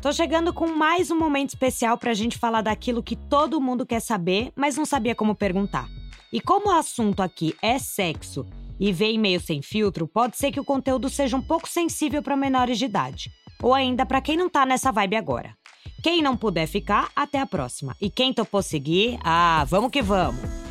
[0.00, 4.00] Tô chegando com mais um momento especial pra gente falar daquilo que todo mundo quer
[4.00, 5.88] saber, mas não sabia como perguntar.
[6.32, 8.46] E como o assunto aqui é sexo
[8.78, 12.36] e vem meio sem filtro, pode ser que o conteúdo seja um pouco sensível para
[12.36, 13.30] menores de idade,
[13.62, 15.56] ou ainda para quem não tá nessa vibe agora.
[16.02, 17.96] Quem não puder ficar, até a próxima.
[18.00, 20.65] E quem topou seguir, ah, vamos que vamos!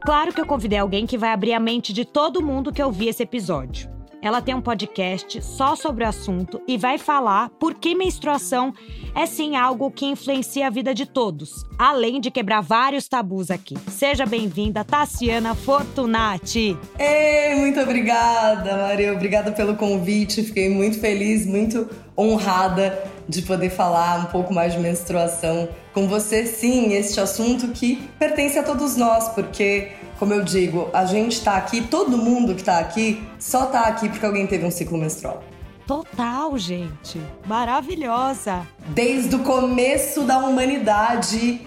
[0.00, 3.08] Claro que eu convidei alguém que vai abrir a mente de todo mundo que ouvir
[3.08, 3.95] esse episódio.
[4.26, 8.74] Ela tem um podcast só sobre o assunto e vai falar por que menstruação
[9.14, 13.76] é sim algo que influencia a vida de todos, além de quebrar vários tabus aqui.
[13.88, 16.76] Seja bem-vinda, Tassiana Fortunati.
[16.98, 19.12] Ei, muito obrigada, Maria.
[19.12, 20.42] Obrigada pelo convite.
[20.42, 26.44] Fiquei muito feliz, muito honrada de poder falar um pouco mais de menstruação com você.
[26.44, 31.56] Sim, este assunto que pertence a todos nós, porque como eu digo, a gente tá
[31.56, 35.42] aqui, todo mundo que tá aqui, só tá aqui porque alguém teve um ciclo menstrual.
[35.86, 37.18] Total, gente.
[37.46, 38.66] Maravilhosa.
[38.88, 41.62] Desde o começo da humanidade,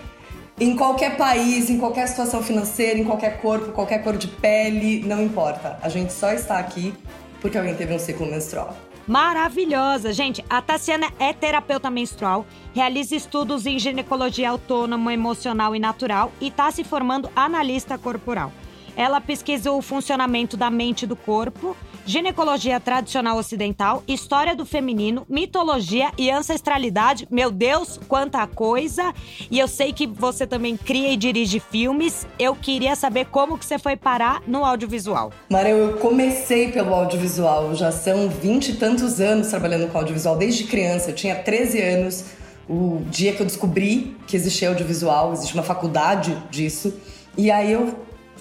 [0.59, 5.23] em qualquer país, em qualquer situação financeira, em qualquer corpo, qualquer cor de pele, não
[5.23, 5.79] importa.
[5.81, 6.93] A gente só está aqui
[7.41, 8.75] porque alguém teve um ciclo menstrual
[9.09, 10.13] maravilhosa.
[10.13, 16.49] Gente, a Tassiana é terapeuta menstrual, realiza estudos em ginecologia autônomo, emocional e natural e
[16.49, 18.53] está se formando analista corporal.
[18.95, 25.25] Ela pesquisou o funcionamento da mente e do corpo, ginecologia tradicional ocidental, história do feminino,
[25.29, 27.27] mitologia e ancestralidade.
[27.29, 29.13] Meu Deus, quanta coisa!
[29.51, 32.25] E eu sei que você também cria e dirige filmes.
[32.37, 35.31] Eu queria saber como que você foi parar no audiovisual.
[35.49, 37.75] Maria, eu comecei pelo audiovisual.
[37.75, 40.35] Já são vinte e tantos anos trabalhando com audiovisual.
[40.35, 42.25] Desde criança, eu tinha 13 anos.
[42.67, 46.93] O dia que eu descobri que existia audiovisual, existe uma faculdade disso.
[47.37, 47.95] E aí eu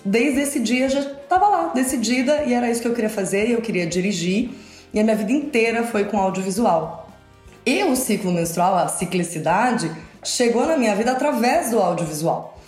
[0.05, 3.61] desde esse dia já estava lá, decidida, e era isso que eu queria fazer, eu
[3.61, 4.51] queria dirigir,
[4.93, 7.11] e a minha vida inteira foi com audiovisual.
[7.65, 9.91] E o ciclo menstrual, a ciclicidade,
[10.25, 12.59] chegou na minha vida através do audiovisual.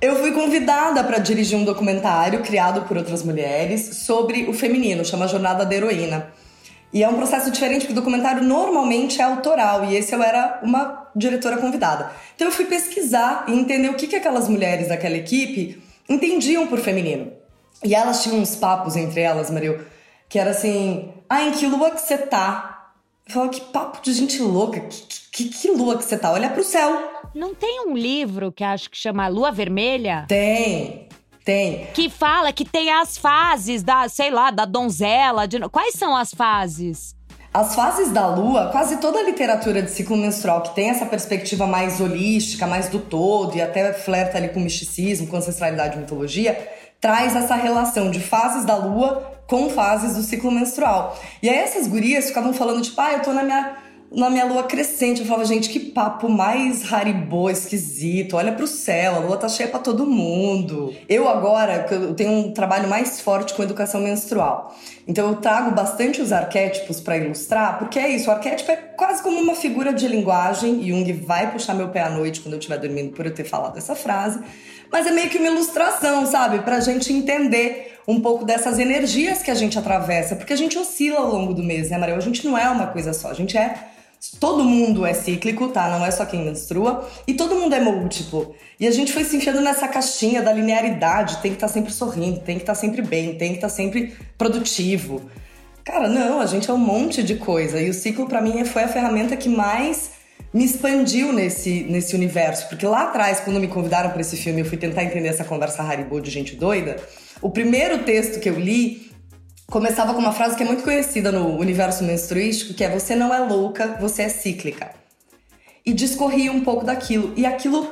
[0.00, 5.26] Eu fui convidada para dirigir um documentário criado por outras mulheres sobre o feminino, chama
[5.26, 6.32] Jornada da Heroína.
[6.92, 10.60] E é um processo diferente, porque o documentário normalmente é autoral, e esse eu era
[10.62, 12.10] uma diretora convidada.
[12.34, 16.78] Então eu fui pesquisar e entender o que, que aquelas mulheres daquela equipe entendiam por
[16.80, 17.32] feminino.
[17.84, 19.86] E elas tinham uns papos entre elas, Mario,
[20.28, 22.92] que era assim: ah, em que lua que você tá?
[23.26, 26.32] Eu falava, que papo de gente louca, que, que, que lua que você tá?
[26.32, 27.18] Olha pro céu.
[27.34, 30.24] Não tem um livro que acho que chama Lua Vermelha?
[30.26, 31.08] Tem.
[31.44, 31.86] Tem.
[31.94, 35.46] Que fala que tem as fases da, sei lá, da donzela.
[35.46, 35.60] De...
[35.68, 37.14] Quais são as fases?
[37.52, 41.66] As fases da lua, quase toda a literatura de ciclo menstrual que tem essa perspectiva
[41.66, 46.58] mais holística, mais do todo e até flerta ali com misticismo, com ancestralidade e mitologia,
[47.00, 51.18] traz essa relação de fases da lua com fases do ciclo menstrual.
[51.42, 53.76] E aí essas gurias ficavam falando tipo, ah, eu tô na minha
[54.10, 55.20] na minha lua crescente.
[55.20, 58.36] Eu falava, gente, que papo mais haribô, esquisito.
[58.36, 60.94] Olha pro céu, a lua tá cheia pra todo mundo.
[61.08, 64.74] Eu agora, eu tenho um trabalho mais forte com educação menstrual.
[65.06, 69.22] Então eu trago bastante os arquétipos para ilustrar, porque é isso, o arquétipo é quase
[69.22, 70.86] como uma figura de linguagem.
[70.86, 73.76] Jung vai puxar meu pé à noite quando eu estiver dormindo por eu ter falado
[73.78, 74.40] essa frase.
[74.90, 76.60] Mas é meio que uma ilustração, sabe?
[76.60, 81.18] Pra gente entender um pouco dessas energias que a gente atravessa, porque a gente oscila
[81.18, 82.16] ao longo do mês, né, Maria?
[82.16, 83.74] A gente não é uma coisa só, a gente é
[84.40, 85.88] Todo mundo é cíclico, tá?
[85.88, 87.08] Não é só quem menstrua.
[87.26, 88.54] E todo mundo é múltiplo.
[88.78, 91.38] E a gente foi se enfiando nessa caixinha da linearidade.
[91.38, 93.68] Tem que estar tá sempre sorrindo, tem que estar tá sempre bem, tem que estar
[93.68, 95.22] tá sempre produtivo.
[95.84, 97.80] Cara, não, a gente é um monte de coisa.
[97.80, 100.10] E o ciclo, para mim, foi a ferramenta que mais
[100.52, 102.68] me expandiu nesse, nesse universo.
[102.68, 105.82] Porque lá atrás, quando me convidaram para esse filme, eu fui tentar entender essa conversa
[105.82, 106.96] Haribo de gente doida.
[107.40, 109.07] O primeiro texto que eu li
[109.70, 113.32] começava com uma frase que é muito conhecida no universo menstruístico, que é você não
[113.32, 114.90] é louca, você é cíclica.
[115.84, 117.32] E discorria um pouco daquilo.
[117.36, 117.88] E aquilo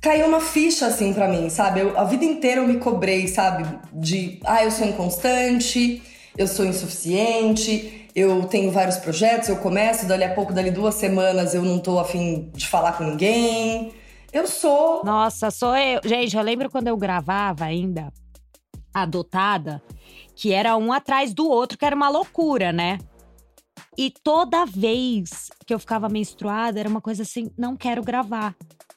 [0.00, 1.80] caiu uma ficha assim para mim, sabe?
[1.80, 3.66] Eu, a vida inteira eu me cobrei, sabe?
[3.92, 6.02] De, ah, eu sou inconstante,
[6.38, 11.54] eu sou insuficiente, eu tenho vários projetos, eu começo, dali a pouco, dali duas semanas
[11.54, 13.92] eu não tô afim de falar com ninguém.
[14.32, 15.04] Eu sou.
[15.04, 16.00] Nossa, sou eu.
[16.04, 18.12] Gente, eu lembro quando eu gravava ainda,
[18.94, 19.82] adotada,
[20.36, 22.98] que era um atrás do outro, que era uma loucura, né?
[23.98, 28.54] E toda vez que eu ficava menstruada, era uma coisa assim: não quero gravar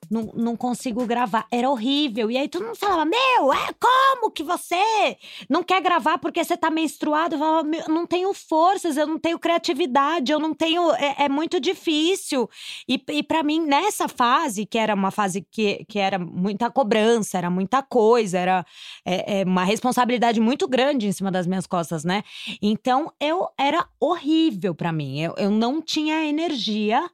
[0.09, 1.45] não, não consigo gravar.
[1.51, 2.31] Era horrível.
[2.31, 5.17] E aí todo mundo falava: Meu, é como que você
[5.49, 7.35] não quer gravar porque você tá menstruado?
[7.35, 10.91] Eu falava: Não tenho forças, eu não tenho criatividade, eu não tenho.
[10.93, 12.49] É, é muito difícil.
[12.87, 17.37] E, e para mim, nessa fase, que era uma fase que, que era muita cobrança,
[17.37, 18.65] era muita coisa, era
[19.05, 22.23] é, é uma responsabilidade muito grande em cima das minhas costas, né?
[22.61, 25.19] Então eu era horrível para mim.
[25.21, 27.09] Eu, eu não tinha energia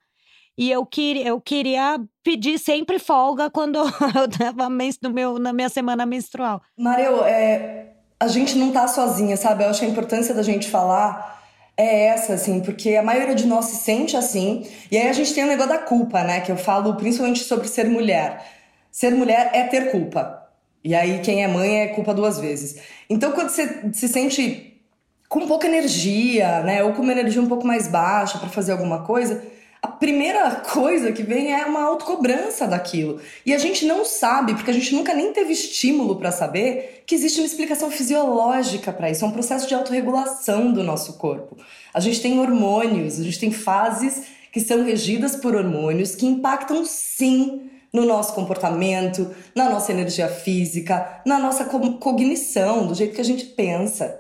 [0.58, 3.78] e eu, queria, eu queria pedir sempre folga quando
[4.16, 4.70] eu tava
[5.02, 6.62] no meu, na minha semana menstrual.
[6.78, 7.88] Mareu, é,
[8.20, 9.64] a gente não tá sozinha, sabe?
[9.64, 11.44] Eu acho que a importância da gente falar
[11.76, 14.66] é essa, assim, porque a maioria de nós se sente assim.
[14.90, 16.40] E aí a gente tem o negócio da culpa, né?
[16.40, 18.46] Que eu falo principalmente sobre ser mulher.
[18.90, 20.42] Ser mulher é ter culpa.
[20.82, 22.82] E aí quem é mãe é culpa duas vezes.
[23.10, 24.82] Então quando você se sente
[25.28, 26.82] com pouca energia, né?
[26.82, 29.55] Ou com uma energia um pouco mais baixa para fazer alguma coisa
[29.86, 33.22] a primeira coisa que vem é uma autocobrança daquilo.
[33.46, 37.14] E a gente não sabe, porque a gente nunca nem teve estímulo para saber que
[37.14, 41.56] existe uma explicação fisiológica para isso, é um processo de autorregulação do nosso corpo.
[41.94, 46.84] A gente tem hormônios, a gente tem fases que são regidas por hormônios que impactam
[46.84, 53.26] sim no nosso comportamento, na nossa energia física, na nossa cognição, do jeito que a
[53.26, 54.20] gente pensa.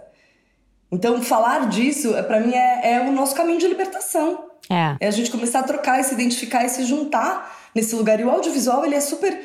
[0.91, 4.44] Então, falar disso, para mim, é, é o nosso caminho de libertação.
[4.69, 4.97] É.
[4.99, 8.19] É a gente começar a trocar, se identificar e se juntar nesse lugar.
[8.19, 9.39] E o audiovisual, ele é super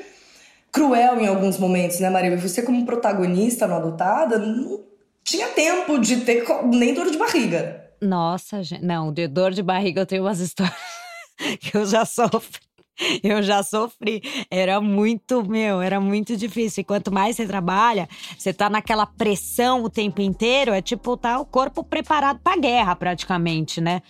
[0.73, 2.37] cruel em alguns momentos, né, Maria?
[2.37, 4.81] Você, como protagonista no Adotada, não
[5.25, 7.91] tinha tempo de ter nem dor de barriga.
[8.01, 8.85] Nossa, gente.
[8.85, 10.75] Não, de dor de barriga eu tenho umas histórias
[11.61, 12.61] que eu já sofro.
[13.23, 14.23] Eu já sofri.
[14.51, 16.83] Era muito, meu, era muito difícil.
[16.83, 21.39] E quanto mais você trabalha, você tá naquela pressão o tempo inteiro, é tipo, tá
[21.39, 24.03] o corpo preparado pra guerra, praticamente, né?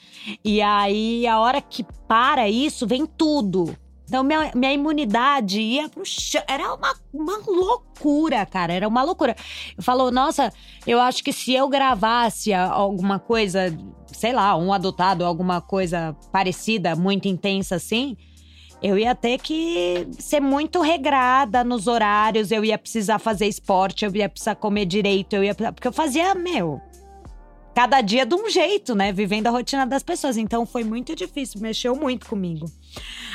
[0.45, 3.75] E aí, a hora que para isso, vem tudo.
[4.11, 6.43] Então, minha, minha imunidade ia pro chão.
[6.49, 8.73] Era uma, uma loucura, cara.
[8.73, 9.37] Era uma loucura.
[9.79, 10.53] Eu falo, nossa,
[10.85, 13.73] eu acho que se eu gravasse alguma coisa,
[14.09, 18.17] sei lá, um adotado, alguma coisa parecida, muito intensa assim,
[18.83, 24.15] eu ia ter que ser muito regrada nos horários, eu ia precisar fazer esporte, eu
[24.15, 26.81] ia precisar comer direito, eu ia porque eu fazia, meu,
[27.75, 30.37] cada dia de um jeito, né, vivendo a rotina das pessoas.
[30.37, 32.67] Então foi muito difícil, mexeu muito comigo.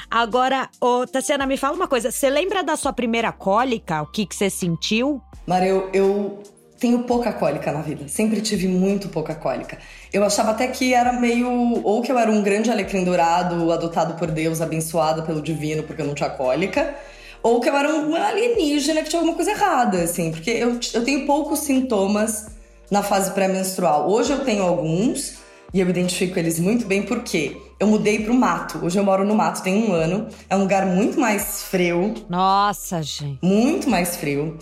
[0.10, 4.02] Agora, ô, Tassiana, me fala uma coisa, você lembra da sua primeira cólica?
[4.02, 5.22] O que que você sentiu?
[5.48, 6.44] Maria, eu, eu
[6.80, 8.08] tenho pouca cólica na vida.
[8.08, 9.78] Sempre tive muito pouca cólica.
[10.12, 11.82] Eu achava até que era meio.
[11.84, 16.02] Ou que eu era um grande alecrim dourado, adotado por Deus, abençoado pelo divino, porque
[16.02, 16.96] eu não tinha cólica.
[17.42, 20.32] Ou que eu era um alienígena que tinha alguma coisa errada, assim.
[20.32, 22.48] Porque eu, eu tenho poucos sintomas
[22.90, 24.10] na fase pré-menstrual.
[24.10, 25.36] Hoje eu tenho alguns
[25.74, 28.84] e eu identifico eles muito bem porque eu mudei pro mato.
[28.84, 30.28] Hoje eu moro no mato tem um ano.
[30.50, 32.14] É um lugar muito mais frio.
[32.30, 33.40] Nossa, gente.
[33.42, 34.58] Muito mais frio.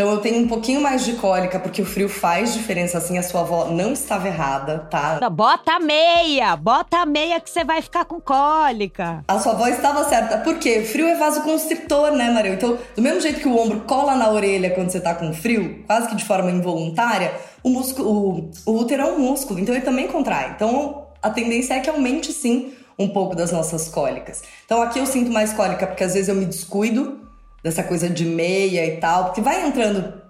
[0.00, 3.22] Então eu tenho um pouquinho mais de cólica, porque o frio faz diferença, assim, a
[3.22, 5.28] sua avó não estava errada, tá?
[5.28, 6.56] Bota a meia!
[6.56, 9.22] Bota a meia que você vai ficar com cólica.
[9.28, 10.38] A sua avó estava certa.
[10.38, 10.80] Por quê?
[10.84, 12.54] Frio é vasoconstrictor, né, Maria?
[12.54, 15.84] Então, do mesmo jeito que o ombro cola na orelha quando você tá com frio,
[15.86, 19.84] quase que de forma involuntária, o músculo, o, o útero é um músculo, então ele
[19.84, 20.52] também contrai.
[20.56, 24.42] Então, a tendência é que aumente sim um pouco das nossas cólicas.
[24.64, 27.29] Então aqui eu sinto mais cólica porque às vezes eu me descuido
[27.62, 30.20] dessa coisa de meia e tal, porque vai entrando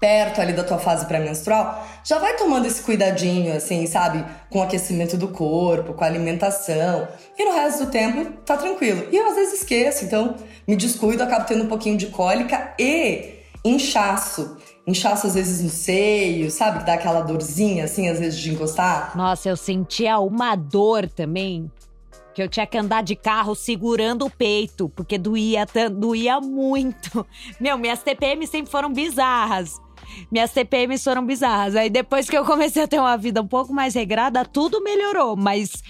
[0.00, 4.24] perto ali da tua fase pré-menstrual, já vai tomando esse cuidadinho, assim, sabe?
[4.48, 7.08] Com o aquecimento do corpo, com a alimentação.
[7.36, 9.06] E no resto do tempo, tá tranquilo.
[9.10, 13.38] E eu às vezes esqueço, então me descuido, acabo tendo um pouquinho de cólica e
[13.64, 14.56] inchaço.
[14.86, 16.84] Inchaço às vezes no seio, sabe?
[16.84, 19.16] Dá aquela dorzinha, assim, às vezes de encostar.
[19.16, 21.70] Nossa, eu sentia uma dor também
[22.34, 27.26] que eu tinha que andar de carro segurando o peito, porque doía, doía muito.
[27.60, 29.80] Meu, minhas TPM sempre foram bizarras.
[30.30, 31.76] Minhas TPMs foram bizarras.
[31.76, 35.36] Aí depois que eu comecei a ter uma vida um pouco mais regrada, tudo melhorou,
[35.36, 35.82] mas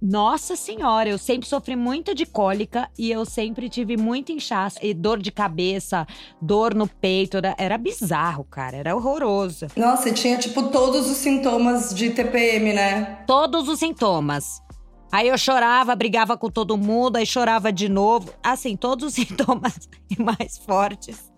[0.00, 4.94] nossa senhora, eu sempre sofri muito de cólica e eu sempre tive muito inchaço e
[4.94, 6.06] dor de cabeça,
[6.40, 7.36] dor no peito.
[7.36, 8.76] Era, era bizarro, cara.
[8.76, 9.66] Era horroroso.
[9.76, 13.24] Nossa, e tinha, tipo, todos os sintomas de TPM, né?
[13.26, 14.62] Todos os sintomas.
[15.10, 18.32] Aí eu chorava, brigava com todo mundo, aí chorava de novo.
[18.42, 19.88] Assim, todos os sintomas
[20.18, 21.28] mais fortes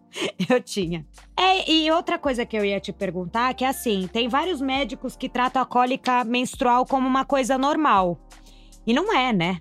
[0.48, 1.06] eu tinha.
[1.38, 5.16] É, e outra coisa que eu ia te perguntar, que é assim, tem vários médicos
[5.16, 8.18] que tratam a cólica menstrual como uma coisa normal.
[8.86, 9.58] E não é, né?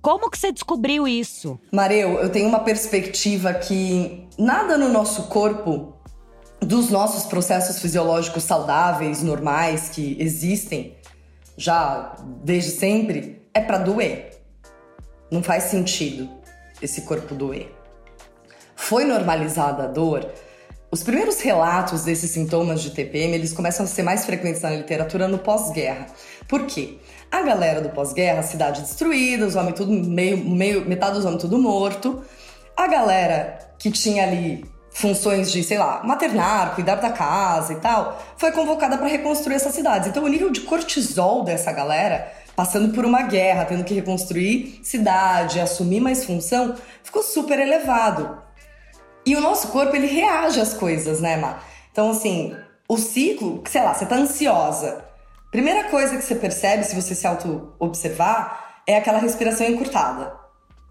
[0.00, 1.58] Como que você descobriu isso?
[1.72, 5.94] Mareu, eu tenho uma perspectiva que nada no nosso corpo,
[6.60, 10.96] dos nossos processos fisiológicos saudáveis, normais, que existem
[11.56, 14.30] já desde sempre, é para doer.
[15.30, 16.28] Não faz sentido
[16.80, 17.74] esse corpo doer.
[18.74, 20.26] Foi normalizada a dor.
[20.90, 25.28] Os primeiros relatos desses sintomas de TPM, eles começam a ser mais frequentes na literatura
[25.28, 26.06] no pós-guerra.
[26.48, 26.98] Por quê?
[27.30, 31.58] A galera do pós-guerra, cidade destruída, os homens tudo meio, meio, metade dos homens tudo
[31.58, 32.22] morto.
[32.74, 38.20] A galera que tinha ali funções de, sei lá, maternar, cuidar da casa e tal,
[38.36, 40.08] foi convocada para reconstruir essas cidades.
[40.08, 45.60] Então o nível de cortisol dessa galera, passando por uma guerra, tendo que reconstruir cidade,
[45.60, 46.74] assumir mais função,
[47.04, 48.42] ficou super elevado.
[49.24, 51.60] E o nosso corpo ele reage às coisas, né, Má?
[51.92, 52.56] Então assim,
[52.88, 55.06] o ciclo, sei lá, você tá ansiosa,
[55.50, 60.34] Primeira coisa que você percebe, se você se auto-observar, é aquela respiração encurtada,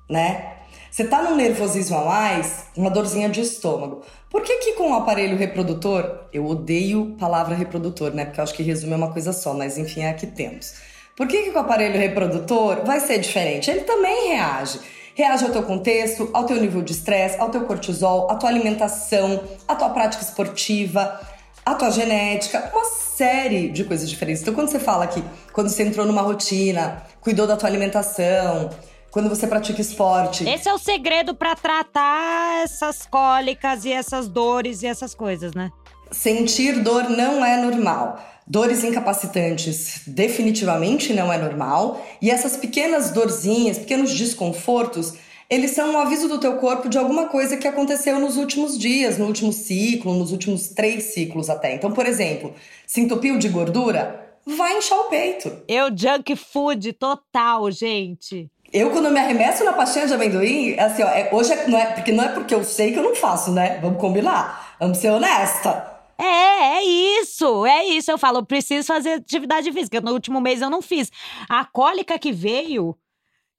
[0.10, 0.54] né?
[0.90, 4.02] Você tá num nervosismo a mais, uma dorzinha de estômago.
[4.32, 8.26] Por que que com o aparelho reprodutor, eu odeio palavra reprodutor, né?
[8.26, 10.74] Porque eu acho que resume uma coisa só, mas enfim, é a que temos.
[11.18, 13.72] Por que que o aparelho reprodutor vai ser diferente?
[13.72, 14.80] Ele também reage.
[15.16, 19.44] Reage ao teu contexto, ao teu nível de estresse, ao teu cortisol, à tua alimentação,
[19.68, 21.20] à tua prática esportiva,
[21.66, 24.44] à tua genética, uma série de coisas diferentes.
[24.44, 28.70] Então, quando você fala que quando você entrou numa rotina, cuidou da tua alimentação,
[29.10, 30.48] quando você pratica esporte.
[30.48, 35.72] Esse é o segredo para tratar essas cólicas e essas dores e essas coisas, né?
[36.12, 38.24] Sentir dor não é normal.
[38.46, 42.06] Dores incapacitantes definitivamente não é normal.
[42.22, 45.16] E essas pequenas dorzinhas, pequenos desconfortos,
[45.50, 49.18] eles são um aviso do teu corpo de alguma coisa que aconteceu nos últimos dias,
[49.18, 51.74] no último ciclo, nos últimos três ciclos até.
[51.74, 52.54] Então, por exemplo,
[52.86, 55.52] se entupiu de gordura, vai inchar o peito.
[55.68, 58.50] Eu junk food total, gente.
[58.72, 61.86] Eu, quando me arremesso na pastinha de amendoim, assim, ó, é, hoje é, não é,
[61.88, 63.80] porque não é porque eu sei que eu não faço, né?
[63.82, 64.76] Vamos combinar.
[64.80, 65.97] Vamos ser honesta.
[66.20, 68.12] É, é isso, é isso.
[68.12, 70.02] Eu falo, eu preciso fazer atividade física.
[70.02, 71.12] No último mês eu não fiz.
[71.48, 72.98] A cólica que veio,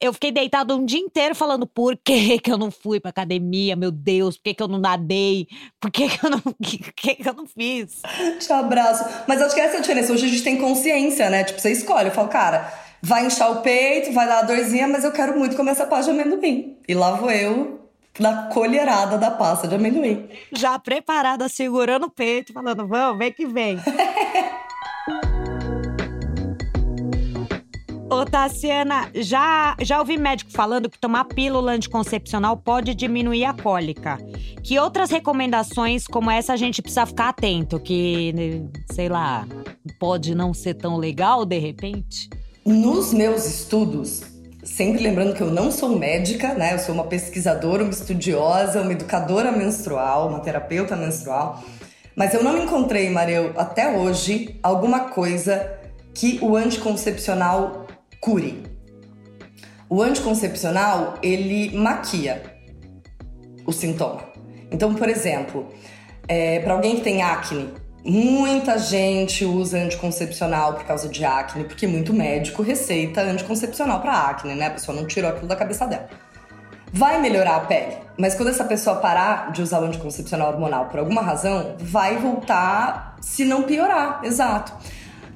[0.01, 3.75] eu fiquei deitado um dia inteiro falando por que que eu não fui pra academia,
[3.75, 5.49] meu Deus, por que que eu não nadei,
[5.81, 8.03] por que que eu não, que, que, eu não fiz.
[8.39, 9.05] Te abraço.
[9.27, 10.13] Mas acho que essa é a diferença.
[10.13, 11.45] Hoje a gente tem consciência, né?
[11.45, 12.09] Tipo, você escolhe.
[12.09, 12.73] Eu falo, cara,
[13.03, 16.13] vai inchar o peito, vai dar uma dorzinha, mas eu quero muito comer essa pasta
[16.13, 16.77] de amendoim.
[16.87, 17.88] E lá vou eu
[18.19, 20.29] na colherada da pasta de amendoim.
[20.53, 23.79] Já preparada, segurando o peito, falando, vamos, vem que vem.
[28.11, 34.19] Ô, Tassiana, já, já ouvi médico falando que tomar pílula anticoncepcional pode diminuir a cólica.
[34.63, 37.79] Que outras recomendações como essa a gente precisa ficar atento?
[37.79, 39.47] Que, sei lá,
[40.01, 42.31] pode não ser tão legal de repente?
[42.65, 44.23] Nos meus estudos,
[44.75, 46.75] sempre lembrando que eu não sou médica, né?
[46.75, 51.63] Eu sou uma pesquisadora, uma estudiosa, uma educadora menstrual, uma terapeuta menstrual.
[52.15, 55.79] Mas eu não encontrei, Mareu, até hoje, alguma coisa
[56.15, 57.87] que o anticoncepcional
[58.21, 58.63] cure.
[59.89, 62.43] O anticoncepcional, ele maquia
[63.67, 64.23] o sintoma.
[64.71, 65.69] Então, por exemplo,
[66.27, 67.71] é, para alguém que tem acne,
[68.05, 74.55] muita gente usa anticoncepcional por causa de acne, porque muito médico receita anticoncepcional para acne,
[74.55, 74.67] né?
[74.67, 76.09] A pessoa não tirou aquilo da cabeça dela.
[76.93, 81.01] Vai melhorar a pele, mas quando essa pessoa parar de usar o anticoncepcional hormonal por
[81.01, 84.73] alguma razão, vai voltar se não piorar, exato.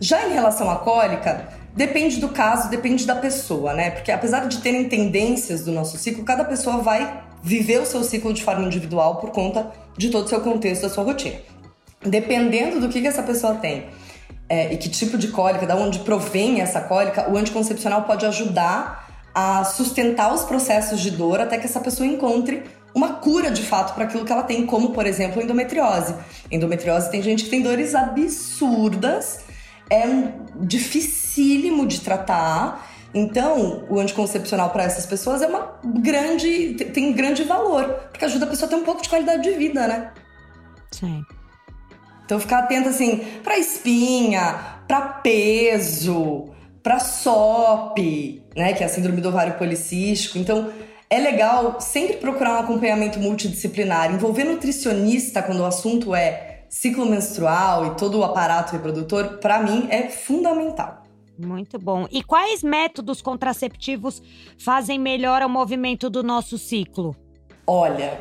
[0.01, 3.91] Já em relação à cólica, Depende do caso, depende da pessoa, né?
[3.91, 8.33] Porque apesar de terem tendências do nosso ciclo, cada pessoa vai viver o seu ciclo
[8.33, 11.37] de forma individual por conta de todo o seu contexto, da sua rotina.
[12.05, 13.87] Dependendo do que, que essa pessoa tem
[14.49, 19.09] é, e que tipo de cólica, da onde provém essa cólica, o anticoncepcional pode ajudar
[19.35, 22.63] a sustentar os processos de dor até que essa pessoa encontre
[22.95, 26.15] uma cura de fato para aquilo que ela tem, como por exemplo endometriose.
[26.51, 29.41] Endometriose tem gente que tem dores absurdas
[29.93, 30.07] é
[30.61, 32.91] dificílimo de tratar.
[33.15, 36.75] Então, o anticoncepcional para essas pessoas é uma grande.
[36.95, 39.87] tem grande valor, porque ajuda a pessoa a ter um pouco de qualidade de vida,
[39.87, 40.13] né?
[40.91, 41.23] Sim.
[42.33, 46.49] Então, ficar atento assim para espinha, para peso,
[46.83, 50.39] para SOP, né, que é a síndrome do ovário policístico.
[50.39, 50.73] Então,
[51.11, 57.89] é legal sempre procurar um acompanhamento multidisciplinar, envolver nutricionista quando o assunto é ciclo menstrual
[57.89, 61.03] e todo o aparato reprodutor, para mim é fundamental.
[61.39, 62.09] Muito bom.
[62.11, 64.23] E quais métodos contraceptivos
[64.57, 67.15] fazem melhor ao movimento do nosso ciclo?
[67.67, 68.19] Olha,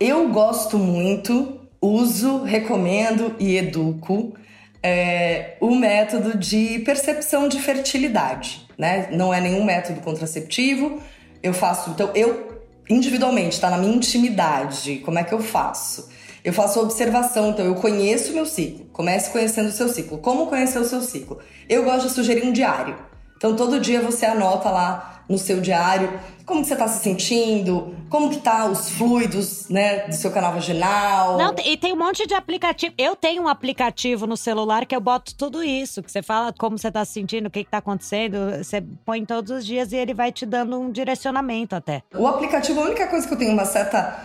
[0.00, 4.34] eu gosto muito, uso, recomendo e educo
[4.82, 9.08] é, o método de percepção de fertilidade, né?
[9.12, 11.00] Não é nenhum método contraceptivo.
[11.42, 12.48] Eu faço, então eu
[12.88, 15.00] individualmente, está na minha intimidade.
[15.04, 16.08] Como é que eu faço?
[16.42, 18.86] Eu faço observação, então eu conheço o meu ciclo.
[18.92, 20.18] Comece conhecendo o seu ciclo.
[20.18, 21.38] Como conhecer o seu ciclo?
[21.68, 22.96] Eu gosto de sugerir um diário.
[23.38, 27.94] Então todo dia você anota lá no seu diário como que você está se sentindo,
[28.08, 31.36] como que tá os fluidos, né, do seu canal vaginal.
[31.36, 32.94] Não, e tem um monte de aplicativo.
[32.96, 36.78] Eu tenho um aplicativo no celular que eu boto tudo isso, que você fala como
[36.78, 40.14] você está se sentindo, o que está acontecendo, você põe todos os dias e ele
[40.14, 42.02] vai te dando um direcionamento até.
[42.14, 44.24] O aplicativo, a única coisa que eu tenho uma certa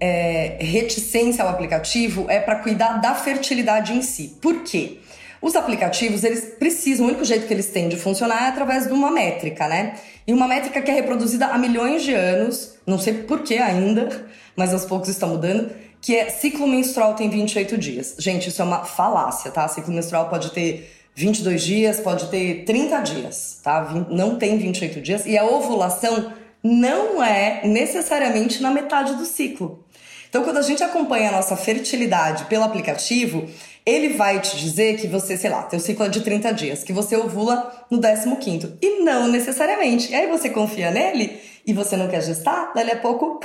[0.00, 4.38] é, reticência ao aplicativo é para cuidar da fertilidade em si.
[4.40, 4.98] Por quê?
[5.42, 8.92] Os aplicativos, eles precisam, o único jeito que eles têm de funcionar é através de
[8.92, 9.94] uma métrica, né?
[10.26, 14.26] E uma métrica que é reproduzida há milhões de anos, não sei por que ainda,
[14.54, 15.70] mas aos poucos está mudando,
[16.00, 18.16] que é ciclo menstrual tem 28 dias.
[18.18, 19.66] Gente, isso é uma falácia, tá?
[19.68, 24.06] Ciclo menstrual pode ter 22 dias, pode ter 30 dias, tá?
[24.10, 25.26] Não tem 28 dias.
[25.26, 26.32] E a ovulação
[26.62, 29.84] não é necessariamente na metade do ciclo.
[30.28, 33.48] Então, quando a gente acompanha a nossa fertilidade pelo aplicativo,
[33.84, 36.92] ele vai te dizer que você, sei lá, teu ciclo é de 30 dias, que
[36.92, 40.12] você ovula no 15 E não necessariamente.
[40.12, 43.40] E aí você confia nele e você não quer gestar, dali a pouco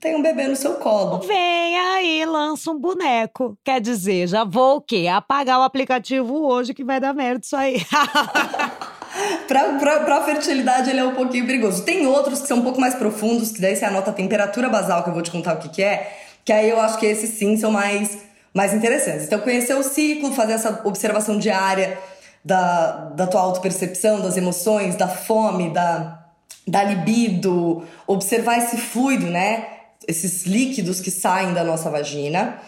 [0.00, 1.18] tem um bebê no seu colo.
[1.26, 3.58] Vem aí, lança um boneco.
[3.64, 5.08] Quer dizer, já vou o quê?
[5.12, 7.82] Apagar o aplicativo hoje que vai dar merda isso aí.
[9.48, 11.82] pra, pra, pra fertilidade ele é um pouquinho perigoso.
[11.82, 15.02] Tem outros que são um pouco mais profundos, que daí você anota a temperatura basal,
[15.02, 16.16] que eu vou te contar o que, que é.
[16.44, 18.18] Que aí eu acho que esses sim são mais
[18.54, 19.24] mais interessantes.
[19.24, 21.98] Então, conhecer o ciclo, fazer essa observação diária
[22.44, 26.26] da, da tua autopercepção, das emoções, da fome, da,
[26.66, 29.66] da libido, observar esse fluido, né?
[30.06, 32.58] Esses líquidos que saem da nossa vagina.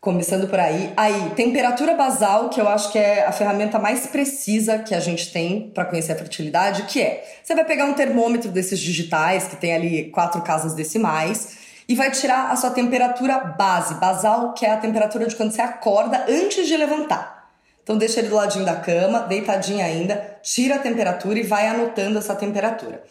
[0.00, 0.92] Começando por aí.
[0.96, 5.32] Aí, temperatura basal, que eu acho que é a ferramenta mais precisa que a gente
[5.32, 9.54] tem para conhecer a fertilidade, que é: você vai pegar um termômetro desses digitais, que
[9.54, 14.70] tem ali quatro casas decimais, e vai tirar a sua temperatura base, basal, que é
[14.70, 17.50] a temperatura de quando você acorda antes de levantar.
[17.82, 22.18] Então deixa ele do ladinho da cama, deitadinha ainda, tira a temperatura e vai anotando
[22.18, 23.02] essa temperatura.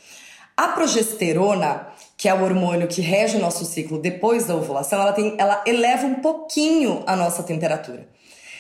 [0.56, 5.12] A progesterona, que é o hormônio que rege o nosso ciclo depois da ovulação, ela,
[5.12, 8.08] tem, ela eleva um pouquinho a nossa temperatura.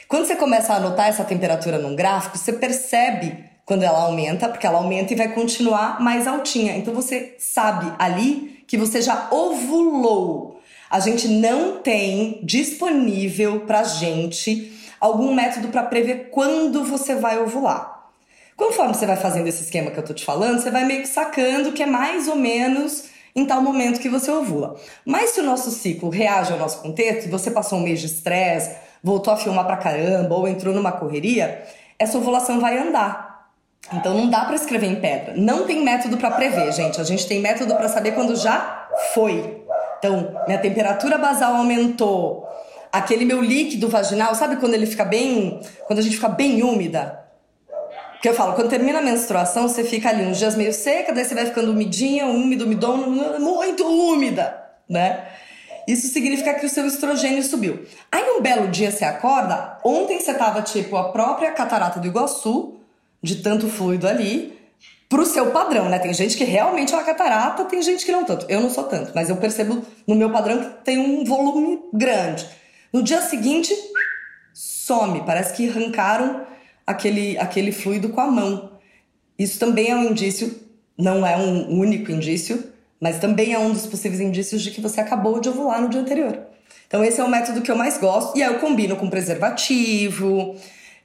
[0.08, 4.68] Quando você começa a anotar essa temperatura num gráfico, você percebe quando ela aumenta, porque
[4.68, 6.76] ela aumenta e vai continuar mais altinha.
[6.76, 10.62] Então você sabe ali que você já ovulou.
[10.90, 18.06] A gente não tem disponível pra gente algum método para prever quando você vai ovular.
[18.56, 21.10] Conforme você vai fazendo esse esquema que eu tô te falando, você vai meio que
[21.10, 24.80] sacando que é mais ou menos em tal momento que você ovula.
[25.06, 28.74] Mas se o nosso ciclo reage ao nosso contexto, você passou um mês de estresse,
[29.04, 31.62] voltou a filmar pra caramba ou entrou numa correria,
[32.00, 33.31] essa ovulação vai andar.
[33.94, 35.34] Então não dá para escrever em pedra.
[35.36, 37.00] Não tem método para prever, gente.
[37.02, 39.62] A gente tem método para saber quando já foi.
[40.00, 42.48] Então, minha temperatura basal aumentou.
[42.92, 47.20] Aquele meu líquido vaginal, sabe quando ele fica bem, quando a gente fica bem úmida?
[48.14, 51.26] Porque eu falo, quando termina a menstruação, você fica ali uns dias meio seca, daí
[51.26, 55.26] você vai ficando umidinha, úmido, umidona, muito úmida, né?
[55.88, 57.84] Isso significa que o seu estrogênio subiu.
[58.12, 62.81] Aí um belo dia você acorda, ontem você tava tipo a própria catarata do Iguaçu,
[63.22, 64.60] de tanto fluido ali
[65.08, 66.00] pro seu padrão, né?
[66.00, 68.46] Tem gente que realmente é uma catarata, tem gente que não tanto.
[68.50, 72.48] Eu não sou tanto, mas eu percebo no meu padrão que tem um volume grande.
[72.94, 73.76] No dia seguinte,
[74.54, 76.46] some, parece que arrancaram
[76.88, 78.72] aquele, aquele fluido com a mão.
[79.38, 80.60] Isso também é um indício,
[80.98, 85.02] não é um único indício, mas também é um dos possíveis indícios de que você
[85.02, 86.40] acabou de ovular no dia anterior.
[86.88, 88.38] Então, esse é o método que eu mais gosto.
[88.38, 90.56] E aí eu combino com preservativo,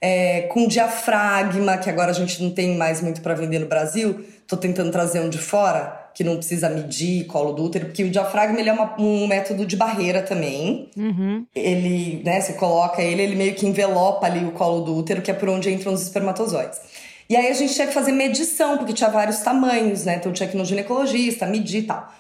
[0.01, 4.25] é, com diafragma, que agora a gente não tem mais muito para vender no Brasil.
[4.47, 8.11] Tô tentando trazer um de fora, que não precisa medir colo do útero, porque o
[8.11, 10.89] diafragma ele é uma, um método de barreira também.
[10.97, 11.45] Uhum.
[11.55, 15.31] Ele, né, você coloca ele, ele meio que envelopa ali o colo do útero, que
[15.31, 16.81] é por onde entram os espermatozoides.
[17.29, 20.17] E aí a gente tinha que fazer medição, porque tinha vários tamanhos, né?
[20.17, 22.13] Então tinha que ir no ginecologista, medir e tal.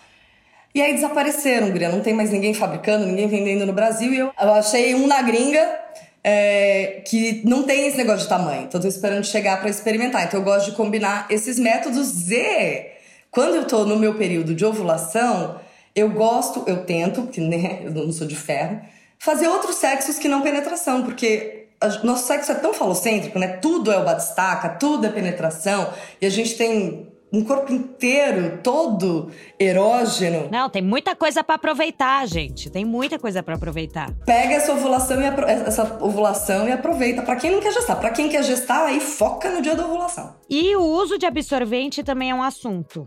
[0.74, 1.88] E aí desapareceram, Guria.
[1.88, 4.12] Não tem mais ninguém fabricando, ninguém vendendo no Brasil.
[4.12, 5.86] E eu, eu achei um na gringa
[6.28, 8.64] é, que não tem esse negócio de tamanho.
[8.64, 10.24] Então, tô esperando chegar para experimentar.
[10.24, 12.90] Então, eu gosto de combinar esses métodos e
[13.30, 15.60] quando eu tô no meu período de ovulação,
[15.94, 18.80] eu gosto, eu tento, porque né, eu não sou de ferro,
[19.20, 21.68] fazer outros sexos que não penetração, porque
[22.02, 23.58] nosso sexo é tão falocêntrico, né?
[23.58, 29.30] Tudo é o batistaca, tudo é penetração, e a gente tem um corpo inteiro, todo
[29.58, 30.48] erógeno.
[30.50, 32.70] Não, tem muita coisa para aproveitar, gente.
[32.70, 34.10] Tem muita coisa para aproveitar.
[34.24, 35.24] Pega essa ovulação e
[35.66, 37.22] essa ovulação e aproveita.
[37.22, 40.34] Para quem não quer gestar, para quem quer gestar, aí foca no dia da ovulação.
[40.48, 43.06] E o uso de absorvente também é um assunto.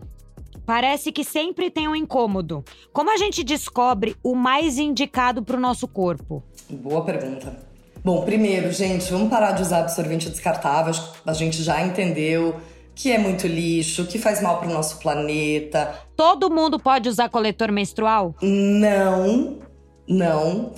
[0.64, 2.64] Parece que sempre tem um incômodo.
[2.92, 6.44] Como a gente descobre o mais indicado para o nosso corpo?
[6.68, 7.68] Boa pergunta.
[8.04, 10.94] Bom, primeiro, gente, vamos parar de usar absorvente descartável.
[11.26, 12.56] A gente já entendeu
[13.00, 15.94] que é muito lixo, que faz mal para o nosso planeta.
[16.14, 18.34] Todo mundo pode usar coletor menstrual?
[18.42, 19.58] Não,
[20.06, 20.72] não.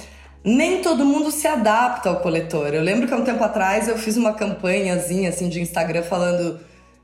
[0.45, 2.75] Nem todo mundo se adapta ao coletor.
[2.75, 6.61] Eu lembro que há um tempo atrás eu fiz uma campanhazinha assim de Instagram falando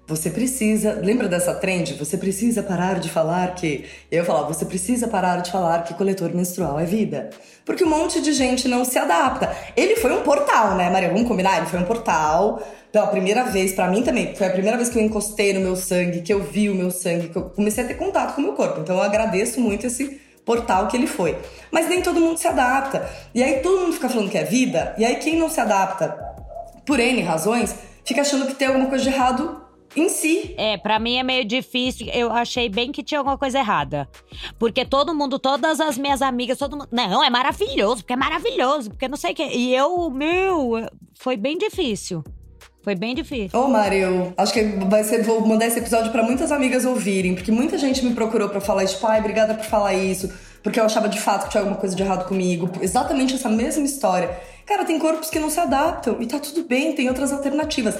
[0.09, 1.93] você precisa, lembra dessa trend?
[1.99, 3.85] Você precisa parar de falar que.
[4.11, 7.29] Eu falava, você precisa parar de falar que coletor menstrual é vida.
[7.63, 9.55] Porque um monte de gente não se adapta.
[9.77, 11.11] Ele foi um portal, né, Maria?
[11.11, 11.59] Vamos combinar?
[11.59, 12.67] Ele foi um portal.
[12.89, 15.61] Então, a primeira vez, para mim também, foi a primeira vez que eu encostei no
[15.61, 18.41] meu sangue, que eu vi o meu sangue, que eu comecei a ter contato com
[18.41, 18.81] o meu corpo.
[18.81, 21.37] Então, eu agradeço muito esse portal que ele foi.
[21.71, 23.07] Mas nem todo mundo se adapta.
[23.35, 26.19] E aí todo mundo fica falando que é vida, e aí quem não se adapta,
[26.87, 27.75] por N razões,
[28.07, 29.68] fica achando que tem alguma coisa de errado
[29.99, 30.55] em si.
[30.57, 32.09] É, para mim é meio difícil.
[32.13, 34.09] Eu achei bem que tinha alguma coisa errada.
[34.59, 36.89] Porque todo mundo, todas as minhas amigas, todo mundo.
[36.91, 39.49] Não, é maravilhoso, porque é maravilhoso, porque não sei o quê.
[39.53, 42.23] E eu, meu, foi bem difícil.
[42.83, 43.59] Foi bem difícil.
[43.59, 47.35] Ô, oh, Mário, acho que vai ser, vou mandar esse episódio para muitas amigas ouvirem,
[47.35, 50.33] porque muita gente me procurou para falar isso, pai, obrigada por falar isso,
[50.63, 52.71] porque eu achava de fato que tinha alguma coisa de errado comigo.
[52.81, 54.31] Exatamente essa mesma história.
[54.65, 57.95] Cara, tem corpos que não se adaptam e tá tudo bem, tem outras alternativas.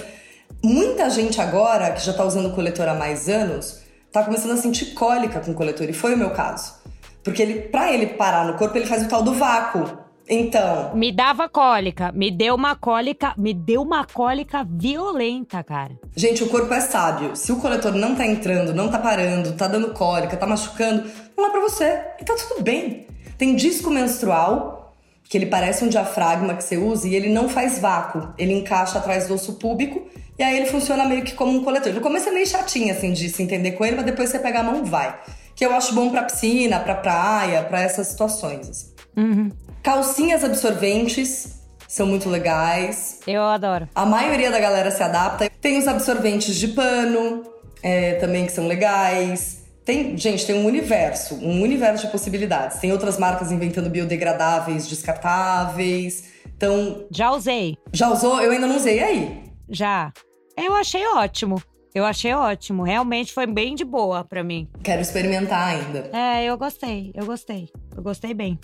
[0.63, 3.83] Muita gente agora, que já tá usando o coletor há mais anos,
[4.13, 6.75] tá começando a sentir cólica com o coletor, e foi o meu caso.
[7.23, 9.99] Porque ele, pra ele parar no corpo, ele faz o tal do vácuo.
[10.29, 10.95] Então.
[10.95, 15.99] Me dava cólica, me deu uma cólica, me deu uma cólica violenta, cara.
[16.15, 17.35] Gente, o corpo é sábio.
[17.35, 21.47] Se o coletor não tá entrando, não tá parando, tá dando cólica, tá machucando, não
[21.47, 22.03] é pra você.
[22.21, 23.07] E tá tudo bem.
[23.39, 27.79] Tem disco menstrual, que ele parece um diafragma que você usa e ele não faz
[27.79, 28.29] vácuo.
[28.37, 30.09] Ele encaixa atrás do osso púbico
[30.39, 31.93] e aí ele funciona meio que como um coletor.
[31.93, 34.61] No começo é meio chatinho, assim, de se entender com ele, mas depois você pega
[34.61, 35.19] a mão, vai.
[35.57, 38.69] Que eu acho bom pra piscina, pra praia, pra essas situações.
[38.69, 38.95] Assim.
[39.17, 39.51] Uhum.
[39.83, 43.19] Calcinhas absorventes são muito legais.
[43.27, 43.89] Eu adoro.
[43.95, 45.51] A maioria da galera se adapta.
[45.61, 47.43] Tem os absorventes de pano,
[47.83, 49.65] é, também que são legais.
[49.85, 52.79] Tem, gente, tem um universo, um universo de possibilidades.
[52.79, 56.25] Tem outras marcas inventando biodegradáveis, descartáveis.
[56.47, 57.07] Então.
[57.11, 57.77] Já usei.
[57.93, 58.41] Já usou?
[58.41, 58.99] Eu ainda não usei.
[58.99, 59.43] E aí?
[59.71, 60.13] Já.
[60.61, 61.63] Eu achei ótimo.
[61.95, 62.83] Eu achei ótimo.
[62.83, 64.69] Realmente foi bem de boa para mim.
[64.83, 66.11] Quero experimentar ainda.
[66.13, 67.13] É, eu gostei.
[67.15, 67.69] Eu gostei.
[67.97, 68.59] Eu gostei bem.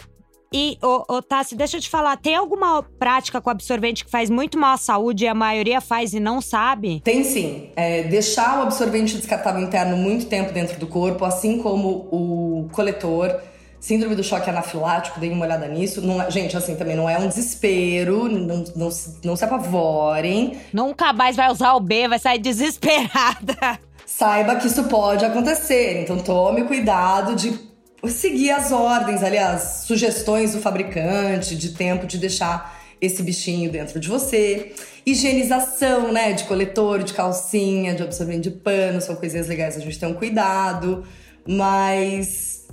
[0.52, 4.30] E, ô, ô Tassi, deixa eu te falar, tem alguma prática com absorvente que faz
[4.30, 7.00] muito mal à saúde e a maioria faz e não sabe?
[7.00, 7.70] Tem sim.
[7.74, 13.40] É, deixar o absorvente descartável interno muito tempo dentro do corpo, assim como o coletor
[13.84, 16.00] Síndrome do choque anafilático, dei uma olhada nisso.
[16.22, 18.88] É, gente, assim, também não é um desespero, não, não,
[19.22, 20.58] não se apavorem.
[20.72, 23.78] Nunca mais vai usar o B, vai sair desesperada.
[24.06, 27.60] Saiba que isso pode acontecer, então tome cuidado de
[28.08, 34.08] seguir as ordens, aliás, sugestões do fabricante de tempo de deixar esse bichinho dentro de
[34.08, 34.72] você.
[35.04, 39.98] Higienização, né, de coletor, de calcinha, de absorvente de pano, são coisinhas legais a gente
[39.98, 41.04] ter um cuidado,
[41.46, 42.63] mas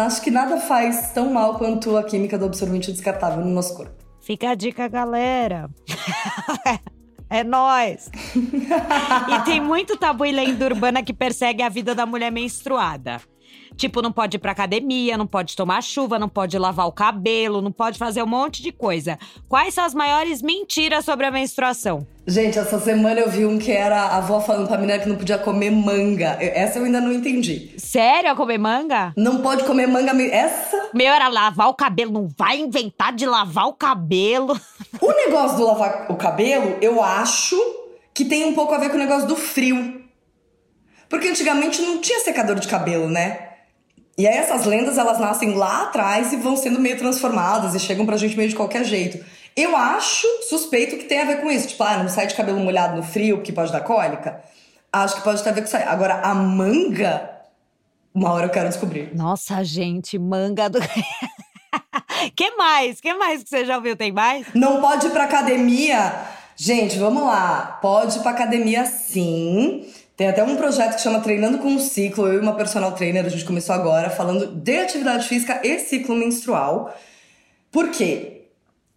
[0.00, 3.94] acho que nada faz tão mal quanto a química do absorvente descartável no nosso corpo.
[4.20, 5.70] Fica a dica, galera.
[7.28, 8.08] É nós.
[8.38, 13.20] e tem muito tabu e lenda urbana que persegue a vida da mulher menstruada.
[13.76, 17.60] Tipo, não pode ir pra academia, não pode tomar chuva, não pode lavar o cabelo,
[17.60, 19.18] não pode fazer um monte de coisa.
[19.48, 22.06] Quais são as maiores mentiras sobre a menstruação?
[22.26, 25.14] Gente, essa semana eu vi um que era a avó falando pra menina que não
[25.14, 26.36] podia comer manga.
[26.40, 27.72] Essa eu ainda não entendi.
[27.76, 28.34] Sério?
[28.34, 29.12] Comer manga?
[29.16, 30.10] Não pode comer manga.
[30.24, 30.90] Essa?
[30.92, 32.12] Meu, era lavar o cabelo.
[32.12, 34.58] Não vai inventar de lavar o cabelo.
[34.98, 37.56] O negócio do lavar o cabelo, eu acho
[38.14, 40.02] que tem um pouco a ver com o negócio do frio.
[41.06, 43.45] Porque antigamente não tinha secador de cabelo, né?
[44.18, 48.06] E aí essas lendas, elas nascem lá atrás e vão sendo meio transformadas e chegam
[48.06, 49.22] pra gente meio de qualquer jeito.
[49.54, 51.68] Eu acho suspeito que tem a ver com isso.
[51.68, 54.42] Tipo, ah, não sai de cabelo molhado no frio que pode dar cólica.
[54.92, 55.82] Acho que pode ter a ver com isso aí.
[55.82, 57.30] Agora, a manga,
[58.14, 59.14] uma hora eu quero descobrir.
[59.14, 60.78] Nossa, gente, manga do...
[62.34, 63.00] que mais?
[63.00, 63.96] Que mais que você já ouviu?
[63.96, 64.46] Tem mais?
[64.54, 66.14] Não pode ir pra academia.
[66.56, 67.78] Gente, vamos lá.
[67.82, 69.86] Pode ir pra academia sim.
[70.16, 72.26] Tem até um projeto que chama Treinando com o Ciclo.
[72.26, 76.16] Eu e uma personal trainer, a gente começou agora falando de atividade física e ciclo
[76.16, 76.96] menstrual.
[77.70, 78.36] Por quê?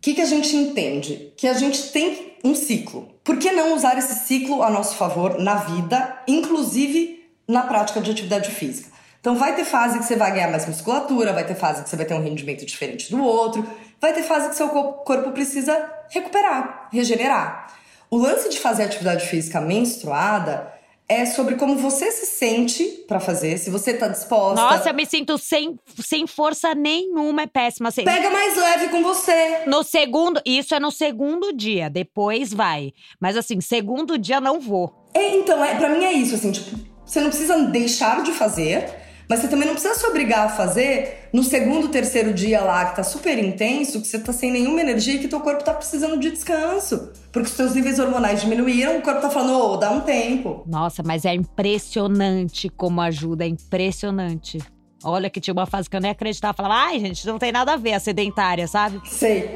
[0.02, 1.34] que, que a gente entende?
[1.36, 3.10] Que a gente tem um ciclo.
[3.24, 8.12] Por que não usar esse ciclo a nosso favor na vida, inclusive na prática de
[8.12, 8.90] atividade física?
[9.20, 11.98] Então vai ter fase que você vai ganhar mais musculatura, vai ter fase que você
[11.98, 13.68] vai ter um rendimento diferente do outro,
[14.00, 17.74] vai ter fase que seu corpo precisa recuperar, regenerar.
[18.10, 20.72] O lance de fazer atividade física menstruada
[21.10, 24.62] é sobre como você se sente para fazer, se você tá disposta.
[24.62, 27.90] Nossa, eu me sinto sem, sem força nenhuma, é péssima.
[27.90, 29.64] Assim, Pega mais leve com você.
[29.66, 32.94] No segundo, isso é no segundo dia, depois vai.
[33.20, 34.94] Mas assim, segundo dia não vou.
[35.12, 38.88] É, então, é, para mim é isso, assim, tipo, você não precisa deixar de fazer,
[39.30, 42.96] mas você também não precisa se obrigar a fazer no segundo, terceiro dia lá, que
[42.96, 46.18] tá super intenso, que você tá sem nenhuma energia e que teu corpo tá precisando
[46.18, 47.12] de descanso.
[47.32, 50.64] Porque os seus níveis hormonais diminuíram, o corpo tá falando, ô, oh, dá um tempo.
[50.66, 54.58] Nossa, mas é impressionante como ajuda, é impressionante.
[55.04, 56.56] Olha que tinha uma fase que eu nem acreditava.
[56.56, 59.00] Falava, ai, gente, não tem nada a ver a sedentária, sabe?
[59.06, 59.54] Sei.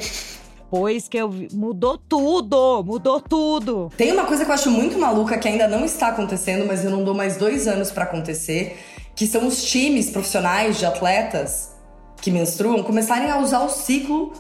[0.74, 3.92] Depois que eu vi, mudou tudo, mudou tudo.
[3.96, 6.90] Tem uma coisa que eu acho muito maluca que ainda não está acontecendo, mas eu
[6.90, 8.76] não dou mais dois anos para acontecer,
[9.16, 11.72] que são os times profissionais de atletas
[12.22, 14.34] que menstruam começarem a usar o ciclo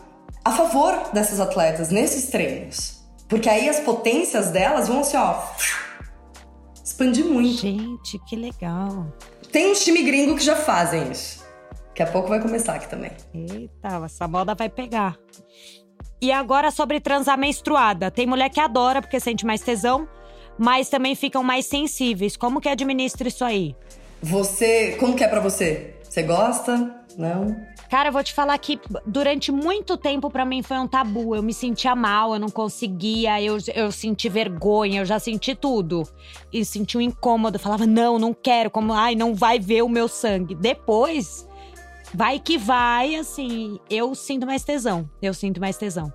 [0.43, 3.03] a favor dessas atletas nesses treinos.
[3.27, 5.41] Porque aí as potências delas vão assim, ó,
[6.83, 7.61] expandir muito.
[7.61, 9.07] Gente, que legal.
[9.51, 11.43] Tem um time gringo que já fazem isso.
[11.87, 13.11] Daqui a pouco vai começar aqui também.
[13.33, 15.17] Eita, essa moda vai pegar.
[16.19, 18.09] E agora sobre transar menstruada.
[18.09, 20.07] Tem mulher que adora porque sente mais tesão,
[20.57, 22.35] mas também ficam mais sensíveis.
[22.35, 23.75] Como que administra isso aí?
[24.23, 25.95] Você, como que é para você?
[26.01, 26.95] Você gosta?
[27.17, 27.53] Não?
[27.89, 31.35] Cara, eu vou te falar que durante muito tempo para mim foi um tabu.
[31.35, 36.07] Eu me sentia mal, eu não conseguia, eu, eu senti vergonha, eu já senti tudo.
[36.53, 40.07] E senti um incômodo, falava, não, não quero, como, ai, não vai ver o meu
[40.07, 40.55] sangue.
[40.55, 41.45] Depois,
[42.13, 45.07] vai que vai, assim, eu sinto mais tesão.
[45.21, 46.11] Eu sinto mais tesão.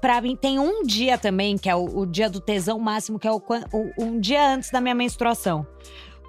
[0.00, 3.28] Pra mim, tem um dia também, que é o, o dia do tesão máximo, que
[3.28, 5.66] é o, o, um dia antes da minha menstruação.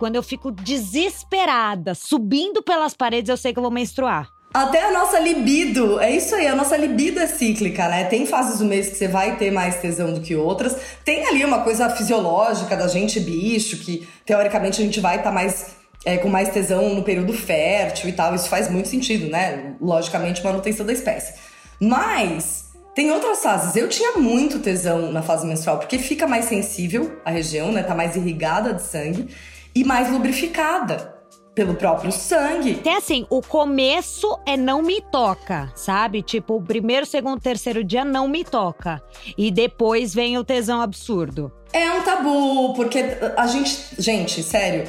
[0.02, 4.32] Quando eu fico desesperada, subindo pelas paredes, eu sei que eu vou menstruar.
[4.52, 8.06] Até a nossa libido, é isso aí, a nossa libido é cíclica, né?
[8.06, 10.76] Tem fases do mês que você vai ter mais tesão do que outras.
[11.06, 15.36] Tem ali uma coisa fisiológica da gente bicho, que teoricamente a gente vai estar tá
[15.36, 18.34] mais é, com mais tesão no período fértil e tal.
[18.34, 19.76] Isso faz muito sentido, né?
[19.80, 21.36] Logicamente, manutenção da espécie.
[21.80, 23.76] Mas tem outras fases.
[23.76, 27.84] Eu tinha muito tesão na fase menstrual, porque fica mais sensível a região, né?
[27.84, 29.30] Tá mais irrigada de sangue
[29.76, 31.22] e mais lubrificada
[31.54, 32.76] pelo próprio sangue.
[32.76, 36.22] Tem assim, o começo é não me toca, sabe?
[36.22, 39.02] Tipo, o primeiro, segundo, terceiro dia não me toca.
[39.38, 41.52] E depois vem o tesão absurdo.
[41.74, 43.04] É um tabu, porque
[43.36, 43.78] a gente.
[43.98, 44.88] Gente, sério,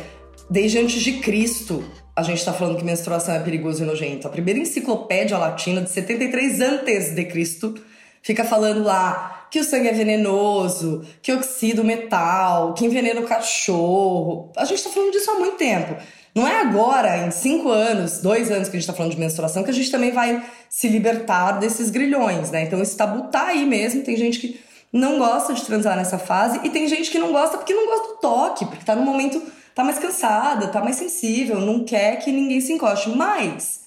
[0.48, 4.26] desde antes de Cristo, a gente tá falando que menstruação é perigoso e nojento.
[4.26, 7.74] A primeira enciclopédia latina de 73 antes de Cristo
[8.22, 13.24] fica falando lá que o sangue é venenoso, que oxida o metal, que envenena o
[13.24, 14.50] cachorro.
[14.56, 15.94] A gente tá falando disso há muito tempo.
[16.34, 19.62] Não é agora, em cinco anos, dois anos que a gente tá falando de menstruação,
[19.62, 22.62] que a gente também vai se libertar desses grilhões, né?
[22.62, 24.02] Então esse tabu tá aí mesmo.
[24.02, 24.58] Tem gente que
[24.90, 28.08] não gosta de transar nessa fase e tem gente que não gosta porque não gosta
[28.08, 29.42] do toque, porque tá no momento,
[29.74, 33.10] tá mais cansada, tá mais sensível, não quer que ninguém se encoste.
[33.10, 33.82] Mas,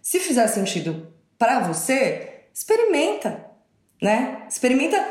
[0.00, 3.47] se fizer sentido para você, experimenta
[4.00, 4.42] né?
[4.48, 5.04] Experimenta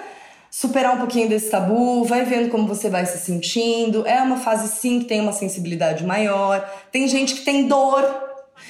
[0.49, 4.07] superar um pouquinho desse tabu, vai vendo como você vai se sentindo.
[4.07, 6.67] É uma fase sim que tem uma sensibilidade maior.
[6.91, 8.03] Tem gente que tem dor.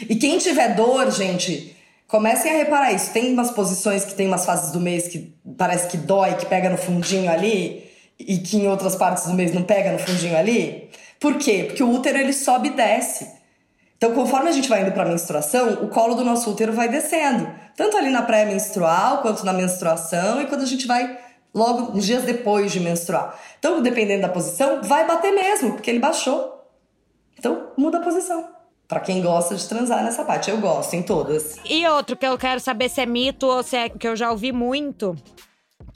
[0.02, 1.76] E quem tiver dor, gente,
[2.08, 3.12] comecem a reparar isso.
[3.12, 6.70] Tem umas posições que tem umas fases do mês que parece que dói, que pega
[6.70, 10.90] no fundinho ali, e que em outras partes do mês não pega no fundinho ali.
[11.20, 11.66] Por quê?
[11.68, 13.37] Porque o útero ele sobe e desce.
[13.98, 16.88] Então, conforme a gente vai indo para a menstruação, o colo do nosso útero vai
[16.88, 21.18] descendo, tanto ali na pré-menstrual quanto na menstruação e quando a gente vai
[21.54, 23.38] logo uns dias depois de menstruar.
[23.58, 26.64] Então, dependendo da posição, vai bater mesmo, porque ele baixou.
[27.40, 28.48] Então, muda a posição.
[28.88, 31.58] Para quem gosta de transar nessa parte, eu gosto em todas.
[31.66, 34.32] E outro que eu quero saber se é mito ou se é que eu já
[34.32, 35.16] ouvi muito,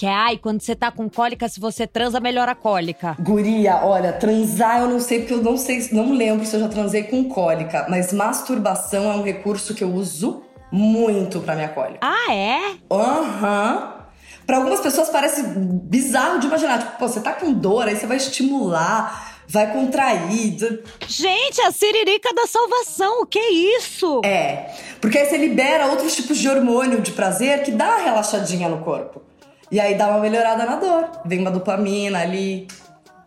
[0.01, 3.15] que é, ai, quando você tá com cólica, se você transa, melhora a cólica.
[3.19, 6.67] Guria, olha, transar eu não sei, porque eu não sei, não lembro se eu já
[6.67, 10.41] transei com cólica, mas masturbação é um recurso que eu uso
[10.71, 11.99] muito pra minha cólica.
[12.01, 12.77] Ah, é?
[12.91, 13.93] Aham.
[13.95, 14.01] Uhum.
[14.47, 16.79] Pra algumas pessoas parece bizarro de imaginar.
[16.79, 20.81] Tipo, pô, você tá com dor, aí você vai estimular, vai contrair.
[21.07, 24.21] Gente, a siririca da salvação, o que é isso?
[24.25, 28.67] É, porque aí você libera outros tipos de hormônio de prazer que dá uma relaxadinha
[28.67, 29.21] no corpo.
[29.71, 31.09] E aí dá uma melhorada na dor.
[31.25, 32.67] Vem uma dopamina ali.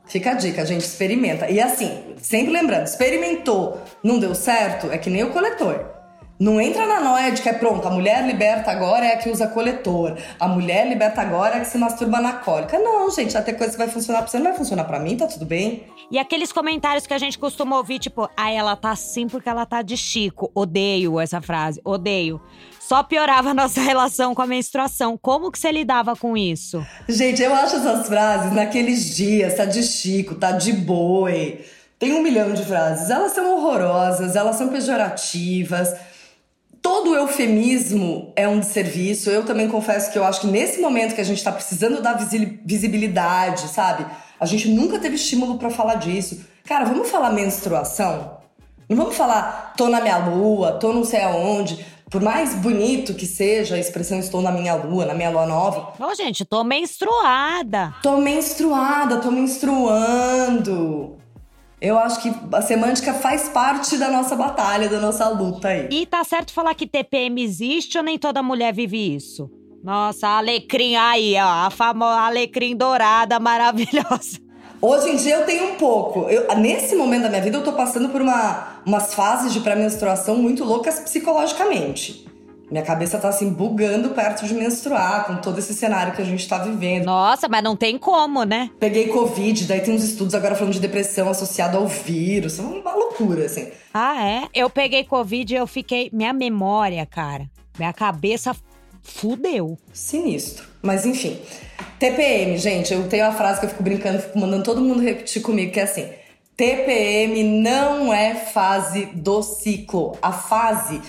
[0.06, 1.48] Fica a dica, gente, experimenta.
[1.50, 5.93] E assim, sempre lembrando, experimentou, não deu certo, é que nem o coletor.
[6.44, 9.30] Não entra na noia de que é pronto, a mulher liberta agora é a que
[9.30, 12.78] usa coletor, a mulher liberta agora é a que se masturba na cólica.
[12.78, 15.26] Não, gente, até coisa que vai funcionar pra você não vai funcionar pra mim, tá
[15.26, 15.84] tudo bem.
[16.10, 19.64] E aqueles comentários que a gente costuma ouvir, tipo, ah, ela tá assim porque ela
[19.64, 20.50] tá de Chico.
[20.54, 22.38] Odeio essa frase, odeio.
[22.78, 25.16] Só piorava a nossa relação com a menstruação.
[25.16, 26.86] Como que você lidava com isso?
[27.08, 31.64] Gente, eu acho essas frases naqueles dias, tá de Chico, tá de boi.
[31.98, 33.08] Tem um milhão de frases.
[33.08, 36.12] Elas são horrorosas, elas são pejorativas.
[36.84, 39.30] Todo eufemismo é um desserviço.
[39.30, 42.12] Eu também confesso que eu acho que nesse momento que a gente tá precisando dar
[42.62, 44.04] visibilidade, sabe?
[44.38, 46.44] A gente nunca teve estímulo para falar disso.
[46.62, 48.36] Cara, vamos falar menstruação?
[48.86, 51.86] Não vamos falar tô na minha lua, tô não sei aonde.
[52.10, 55.94] Por mais bonito que seja a expressão estou na minha lua, na minha lua nova.
[55.98, 57.94] Ô, gente, tô menstruada.
[58.02, 61.16] Tô menstruada, tô menstruando.
[61.84, 65.86] Eu acho que a semântica faz parte da nossa batalha, da nossa luta aí.
[65.90, 69.50] E tá certo falar que TPM existe ou nem toda mulher vive isso?
[69.82, 74.40] Nossa, a alecrim aí, ó, a famosa alecrim dourada maravilhosa.
[74.80, 76.20] Hoje em dia eu tenho um pouco.
[76.30, 80.36] Eu, nesse momento da minha vida eu tô passando por uma, umas fases de pré-menstruação
[80.36, 82.26] muito loucas psicologicamente.
[82.70, 86.48] Minha cabeça tá assim bugando perto de menstruar, com todo esse cenário que a gente
[86.48, 87.04] tá vivendo.
[87.04, 88.70] Nossa, mas não tem como, né?
[88.80, 92.58] Peguei Covid, daí tem uns estudos agora falando de depressão associada ao vírus.
[92.58, 93.68] É uma loucura, assim.
[93.92, 94.48] Ah, é?
[94.54, 96.10] Eu peguei Covid e eu fiquei.
[96.12, 97.48] Minha memória, cara.
[97.78, 98.56] Minha cabeça
[99.02, 99.78] fudeu.
[99.92, 100.66] Sinistro.
[100.82, 101.38] Mas enfim.
[101.98, 105.42] TPM, gente, eu tenho uma frase que eu fico brincando, fico mandando todo mundo repetir
[105.42, 106.08] comigo, que é assim.
[106.56, 110.16] TPM não é fase do ciclo.
[110.22, 111.00] A fase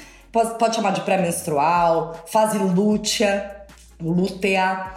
[0.57, 3.63] pode, chamar de pré-menstrual, fase lútea,
[4.01, 4.91] lútea.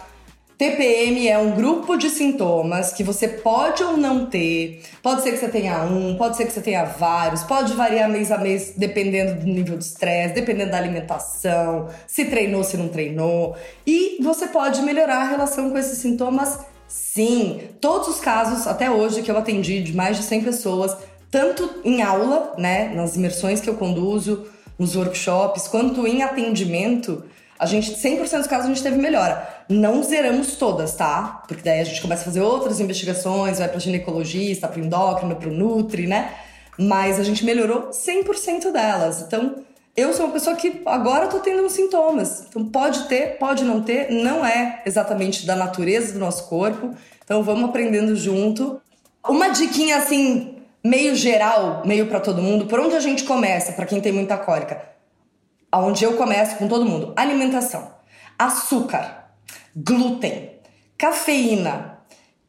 [0.57, 4.83] TPM é um grupo de sintomas que você pode ou não ter.
[5.01, 8.29] Pode ser que você tenha um, pode ser que você tenha vários, pode variar mês
[8.29, 13.55] a mês dependendo do nível de estresse, dependendo da alimentação, se treinou, se não treinou.
[13.87, 17.61] E você pode melhorar a relação com esses sintomas, sim.
[17.79, 20.97] Todos os casos, até hoje, que eu atendi de mais de 100 pessoas,
[21.31, 24.45] tanto em aula, né, nas imersões que eu conduzo,
[24.79, 27.23] nos workshops, quanto em atendimento,
[27.59, 29.65] a gente, 100% dos casos, a gente teve melhora.
[29.67, 31.43] Não zeramos todas, tá?
[31.45, 35.49] Porque daí a gente começa a fazer outras investigações, vai para ginecologista, para endócrino, para
[35.51, 36.33] nutri, né?
[36.77, 39.21] Mas a gente melhorou 100% delas.
[39.21, 39.55] Então,
[39.97, 42.45] eu sou uma pessoa que agora tô tendo uns sintomas.
[42.47, 46.93] Então, pode ter, pode não ter, não é exatamente da natureza do nosso corpo.
[47.21, 48.81] Então, vamos aprendendo junto.
[49.27, 53.85] Uma diquinha assim meio geral, meio para todo mundo, por onde a gente começa, para
[53.85, 54.81] quem tem muita cólica?
[55.71, 57.93] Aonde eu começo com todo mundo: alimentação,
[58.37, 59.31] açúcar,
[59.75, 60.51] glúten,
[60.97, 61.99] cafeína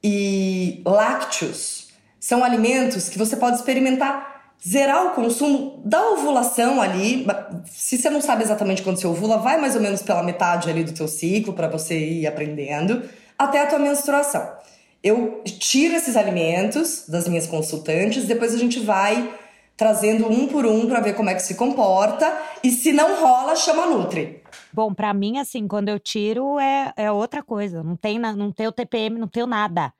[0.02, 1.88] e lácteos
[2.18, 4.30] são alimentos que você pode experimentar
[4.66, 7.26] zerar o consumo da ovulação ali.
[7.64, 10.84] Se você não sabe exatamente quando você ovula, vai mais ou menos pela metade ali
[10.84, 13.02] do teu ciclo para você ir aprendendo
[13.38, 14.60] até a tua menstruação
[15.02, 19.38] eu tiro esses alimentos das minhas consultantes, depois a gente vai
[19.76, 22.30] trazendo um por um para ver como é que se comporta
[22.62, 24.42] e se não rola, chama Nutri.
[24.72, 28.70] Bom, para mim assim, quando eu tiro é, é outra coisa, não tem não tenho
[28.70, 29.92] TPM, não tenho nada.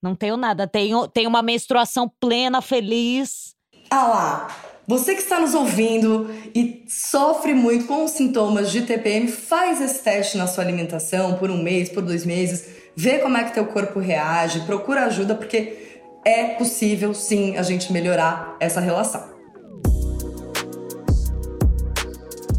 [0.00, 3.54] Não tenho nada, tenho, tenho uma menstruação plena, feliz.
[3.90, 9.26] Ah lá, você que está nos ouvindo e sofre muito com os sintomas de TPM,
[9.28, 13.44] faz esse teste na sua alimentação por um mês, por dois meses vê como é
[13.44, 19.34] que teu corpo reage, procura ajuda, porque é possível sim a gente melhorar essa relação.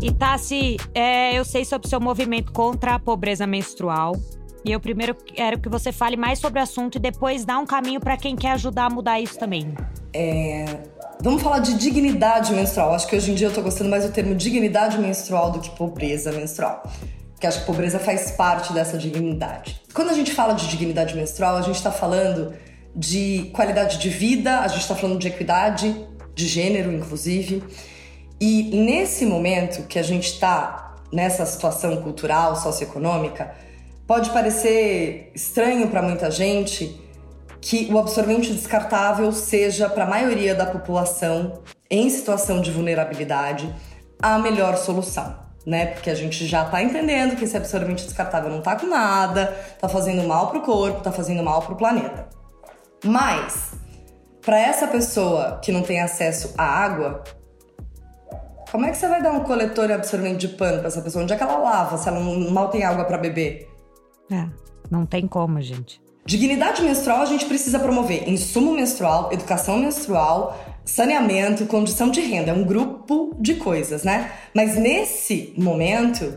[0.01, 4.15] E Tassi, é, eu sei sobre o seu movimento contra a pobreza menstrual.
[4.63, 7.65] E eu primeiro quero que você fale mais sobre o assunto e depois dá um
[7.65, 9.73] caminho para quem quer ajudar a mudar isso também.
[10.11, 10.65] É,
[11.21, 12.93] vamos falar de dignidade menstrual.
[12.93, 15.69] Acho que hoje em dia eu tô gostando mais do termo dignidade menstrual do que
[15.71, 16.83] pobreza menstrual.
[17.35, 19.81] Porque acho que pobreza faz parte dessa dignidade.
[19.93, 22.53] Quando a gente fala de dignidade menstrual, a gente está falando
[22.95, 25.93] de qualidade de vida, a gente está falando de equidade,
[26.33, 27.61] de gênero, inclusive.
[28.39, 33.53] E nesse momento que a gente está nessa situação cultural, socioeconômica,
[34.07, 37.01] pode parecer estranho para muita gente
[37.59, 43.73] que o absorvente descartável seja, para a maioria da população em situação de vulnerabilidade,
[44.21, 45.87] a melhor solução né?
[45.87, 49.47] Porque a gente já tá entendendo que esse absorvente descartável não tá com nada,
[49.79, 52.27] tá fazendo mal pro corpo, tá fazendo mal pro planeta.
[53.03, 53.73] Mas,
[54.41, 57.23] para essa pessoa que não tem acesso à água,
[58.71, 61.23] como é que você vai dar um coletor e absorvente de pano para essa pessoa?
[61.23, 63.69] Onde é que ela lava se ela não, mal tem água para beber?
[64.31, 64.45] É,
[64.91, 66.01] não tem como, gente.
[66.25, 72.53] Dignidade menstrual a gente precisa promover insumo menstrual, educação menstrual, saneamento, condição de renda, é
[72.53, 74.31] um grupo de coisas, né?
[74.53, 76.33] Mas nesse momento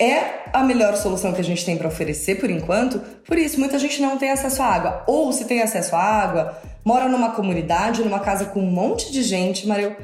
[0.00, 2.98] é a melhor solução que a gente tem para oferecer por enquanto.
[3.24, 5.04] Por isso, muita gente não tem acesso à água.
[5.06, 9.22] Ou se tem acesso à água, mora numa comunidade, numa casa com um monte de
[9.22, 9.96] gente, Mario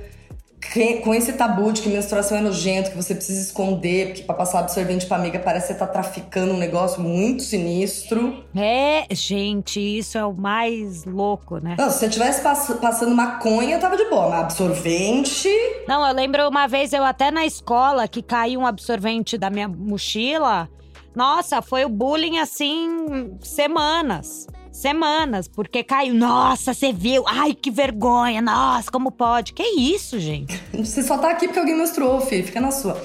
[1.03, 4.61] com esse tabu de que menstruação é nojento, que você precisa esconder, porque pra passar
[4.61, 8.43] absorvente pra amiga parece que você tá traficando um negócio muito sinistro.
[8.57, 11.77] É, gente, isso é o mais louco, né?
[11.79, 15.49] Não, se você tivesse pass passando maconha, tava de boa, mas absorvente.
[15.87, 19.69] Não, eu lembro uma vez eu até na escola que caiu um absorvente da minha
[19.69, 20.69] mochila.
[21.15, 26.15] Nossa, foi o bullying assim, semanas semanas, porque caiu.
[26.15, 27.25] Nossa, você viu?
[27.27, 28.41] Ai, que vergonha.
[28.41, 29.53] Nossa, como pode?
[29.53, 30.61] Que isso, gente?
[30.73, 32.45] Você só tá aqui porque alguém menstruou, filho.
[32.45, 33.01] Fica na sua.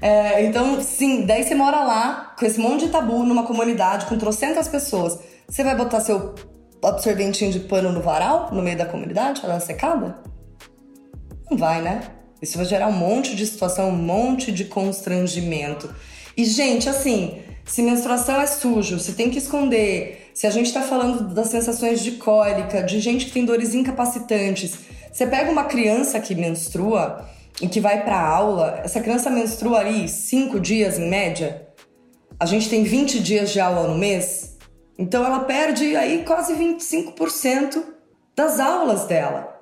[0.00, 4.16] É, então, sim, daí você mora lá, com esse monte de tabu, numa comunidade, com
[4.16, 5.18] trocentas pessoas.
[5.48, 6.34] Você vai botar seu
[6.84, 10.22] absorventinho de pano no varal, no meio da comunidade, dar secada?
[11.50, 12.02] Não vai, né?
[12.40, 15.92] Isso vai gerar um monte de situação, um monte de constrangimento.
[16.36, 20.82] E, gente, assim, se menstruação é sujo, se tem que esconder, se a gente está
[20.82, 24.78] falando das sensações de cólica, de gente que tem dores incapacitantes,
[25.12, 27.28] você pega uma criança que menstrua
[27.60, 31.66] e que vai para aula, essa criança menstrua ali cinco dias em média.
[32.38, 34.56] A gente tem 20 dias de aula no mês,
[34.96, 37.82] então ela perde aí quase 25%
[38.36, 39.60] das aulas dela.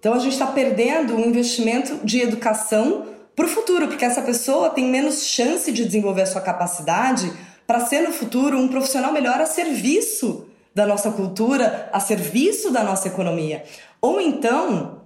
[0.00, 4.70] Então a gente está perdendo um investimento de educação para o futuro, porque essa pessoa
[4.70, 7.32] tem menos chance de desenvolver a sua capacidade
[7.66, 12.82] para ser no futuro um profissional melhor a serviço da nossa cultura, a serviço da
[12.84, 13.64] nossa economia.
[14.00, 15.02] Ou então,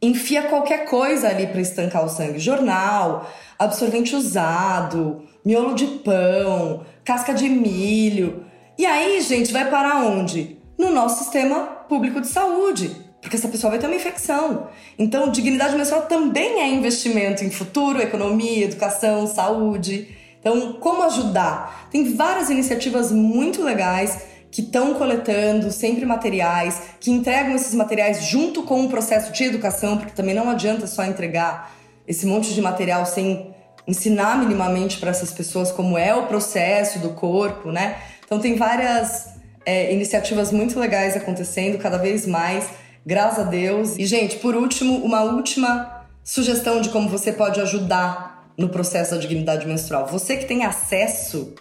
[0.00, 7.32] enfia qualquer coisa ali para estancar o sangue: jornal, absorvente usado, miolo de pão, casca
[7.34, 8.44] de milho.
[8.78, 10.58] E aí, gente, vai parar onde?
[10.78, 14.68] No nosso sistema público de saúde porque essa pessoa vai ter uma infecção.
[14.98, 20.08] Então, dignidade menstrual também é investimento em futuro, economia, educação, saúde.
[20.40, 21.88] Então, como ajudar?
[21.90, 24.18] Tem várias iniciativas muito legais
[24.50, 29.96] que estão coletando sempre materiais, que entregam esses materiais junto com o processo de educação,
[29.96, 31.72] porque também não adianta só entregar
[32.08, 33.54] esse monte de material sem
[33.86, 37.98] ensinar minimamente para essas pessoas como é o processo do corpo, né?
[38.24, 39.28] Então tem várias
[39.64, 42.68] é, iniciativas muito legais acontecendo cada vez mais
[43.04, 43.96] graças a Deus.
[43.98, 48.29] E, gente, por último, uma última sugestão de como você pode ajudar
[48.60, 50.06] no processo da dignidade menstrual.
[50.06, 51.54] Você que tem acesso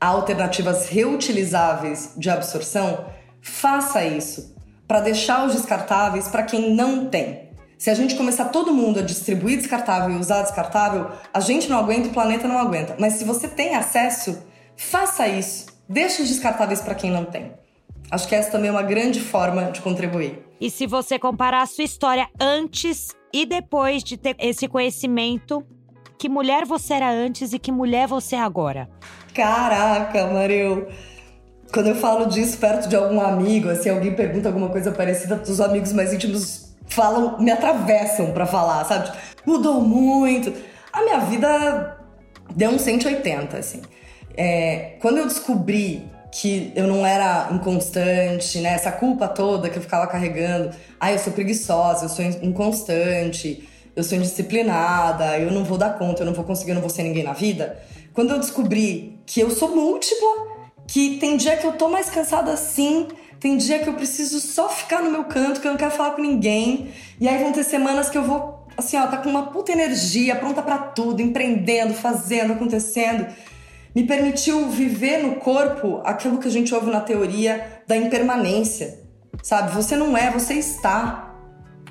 [0.00, 3.06] a alternativas reutilizáveis de absorção,
[3.40, 4.52] faça isso
[4.88, 7.50] para deixar os descartáveis para quem não tem.
[7.78, 11.78] Se a gente começar todo mundo a distribuir descartável e usar descartável, a gente não
[11.78, 12.96] aguenta, o planeta não aguenta.
[12.98, 14.42] Mas se você tem acesso,
[14.76, 15.66] faça isso.
[15.88, 17.52] Deixe os descartáveis para quem não tem.
[18.10, 20.44] Acho que essa também é uma grande forma de contribuir.
[20.60, 25.64] E se você comparar a sua história antes e depois de ter esse conhecimento,
[26.22, 28.88] que mulher você era antes e que mulher você é agora?
[29.34, 30.86] Caraca, Mariu!
[31.74, 35.60] Quando eu falo disso perto de algum amigo, assim, alguém pergunta alguma coisa parecida, os
[35.60, 39.10] amigos mais íntimos falam, me atravessam para falar, sabe?
[39.44, 40.54] Mudou muito.
[40.92, 41.98] A minha vida
[42.54, 43.82] deu um 180, assim.
[44.36, 48.74] É, quando eu descobri que eu não era inconstante, né?
[48.74, 50.70] Essa culpa toda que eu ficava carregando.
[51.00, 56.22] Ah, eu sou preguiçosa, eu sou inconstante, eu sou indisciplinada, eu não vou dar conta,
[56.22, 57.78] eu não vou conseguir, eu não vou ser ninguém na vida.
[58.12, 60.28] Quando eu descobri que eu sou múltipla,
[60.86, 63.08] que tem dia que eu tô mais cansada assim,
[63.40, 66.12] tem dia que eu preciso só ficar no meu canto, que eu não quero falar
[66.12, 66.90] com ninguém.
[67.20, 70.36] E aí vão ter semanas que eu vou, assim, ó, tá com uma puta energia,
[70.36, 73.26] pronta para tudo, empreendendo, fazendo, acontecendo
[73.94, 79.00] me permitiu viver no corpo aquilo que a gente ouve na teoria da impermanência.
[79.42, 79.72] Sabe?
[79.72, 81.31] Você não é, você está.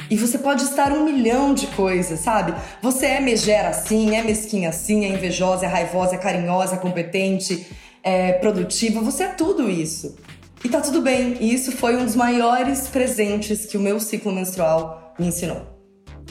[0.10, 2.54] E você pode estar um milhão de coisas, sabe?
[2.82, 7.66] Você é megera assim, é mesquinha assim, é invejosa, é raivosa, é carinhosa, é competente,
[8.04, 9.02] é produtiva.
[9.02, 10.18] Você é tudo isso.
[10.64, 11.38] E tá tudo bem.
[11.40, 15.66] E isso foi um dos maiores presentes que o meu ciclo menstrual me ensinou.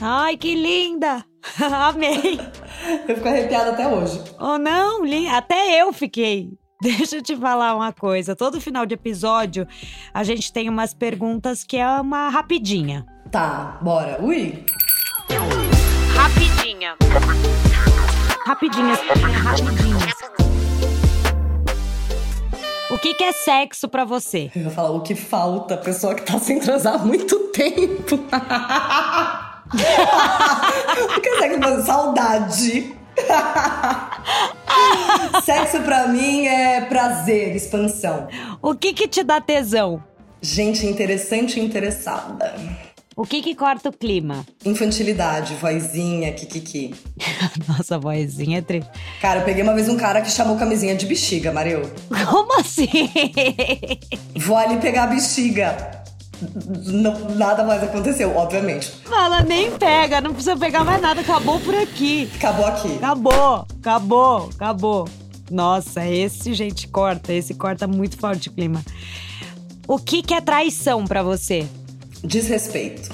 [0.01, 1.25] Ai, que linda!
[1.61, 2.41] Amei!
[3.09, 4.23] Eu fico arrepiada até hoje.
[4.39, 5.03] Oh, não,
[5.35, 6.51] até eu fiquei.
[6.81, 8.35] Deixa eu te falar uma coisa.
[8.35, 9.66] Todo final de episódio,
[10.14, 13.05] a gente tem umas perguntas que é uma rapidinha.
[13.31, 14.18] Tá, bora.
[14.20, 14.64] Ui!
[16.16, 16.97] Rapidinha.
[18.45, 18.99] Rapidinhas.
[19.45, 20.14] Rapidinhas.
[22.91, 24.51] O que, que é sexo para você?
[24.57, 28.16] Eu ia falar o que falta, pessoa que tá sem transar há muito tempo.
[31.16, 32.97] o que é sexo pra Saudade.
[35.45, 38.26] sexo pra mim é prazer, expansão.
[38.61, 40.03] O que que te dá tesão?
[40.43, 42.89] Gente interessante e interessada.
[43.16, 44.46] O que que corta o clima?
[44.64, 46.94] Infantilidade, vozinha, kikiki.
[47.68, 48.84] Nossa, vozinha é tri...
[49.20, 51.82] Cara, eu peguei uma vez um cara que chamou camisinha de bexiga, Mareu.
[52.30, 52.88] Como assim?
[54.36, 56.00] Vou ali pegar a bexiga.
[56.86, 58.92] Não, nada mais aconteceu, obviamente.
[59.11, 62.30] Ela nem pega, não precisa pegar mais nada, acabou por aqui.
[62.36, 62.94] Acabou aqui.
[62.96, 65.08] Acabou, acabou, acabou.
[65.50, 67.32] Nossa, esse, gente, corta.
[67.32, 68.82] Esse corta muito forte o clima.
[69.86, 71.66] O que, que é traição para você?
[72.23, 73.11] Desrespeito.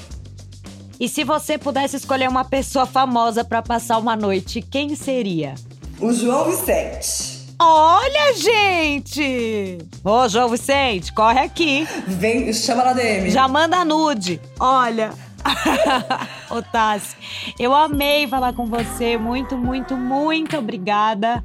[0.99, 5.55] E se você pudesse escolher uma pessoa famosa para passar uma noite, quem seria?
[5.99, 7.37] O João Vicente.
[7.59, 9.79] Olha, gente!
[10.03, 11.87] Ô, João Vicente, corre aqui.
[12.07, 13.29] Vem, chama na DM.
[13.31, 14.39] Já manda nude.
[14.59, 15.11] Olha.
[16.49, 17.15] Ô, Tassi,
[17.59, 19.17] eu amei falar com você.
[19.17, 21.43] Muito, muito, muito obrigada.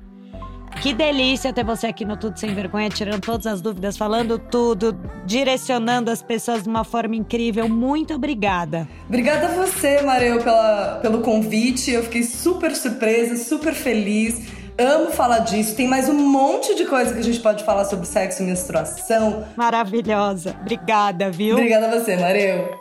[0.82, 4.98] Que delícia ter você aqui no Tudo Sem Vergonha, tirando todas as dúvidas, falando tudo,
[5.24, 7.68] direcionando as pessoas de uma forma incrível.
[7.68, 8.88] Muito obrigada.
[9.06, 11.92] Obrigada a você, Mareu, pela, pelo convite.
[11.92, 14.48] Eu fiquei super surpresa, super feliz.
[14.76, 15.76] Amo falar disso.
[15.76, 19.46] Tem mais um monte de coisa que a gente pode falar sobre sexo e menstruação.
[19.56, 20.56] Maravilhosa.
[20.62, 21.54] Obrigada, viu?
[21.54, 22.76] Obrigada a você, Mareu.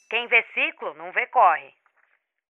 [0.08, 1.81] Quem vê ciclo não vê corre.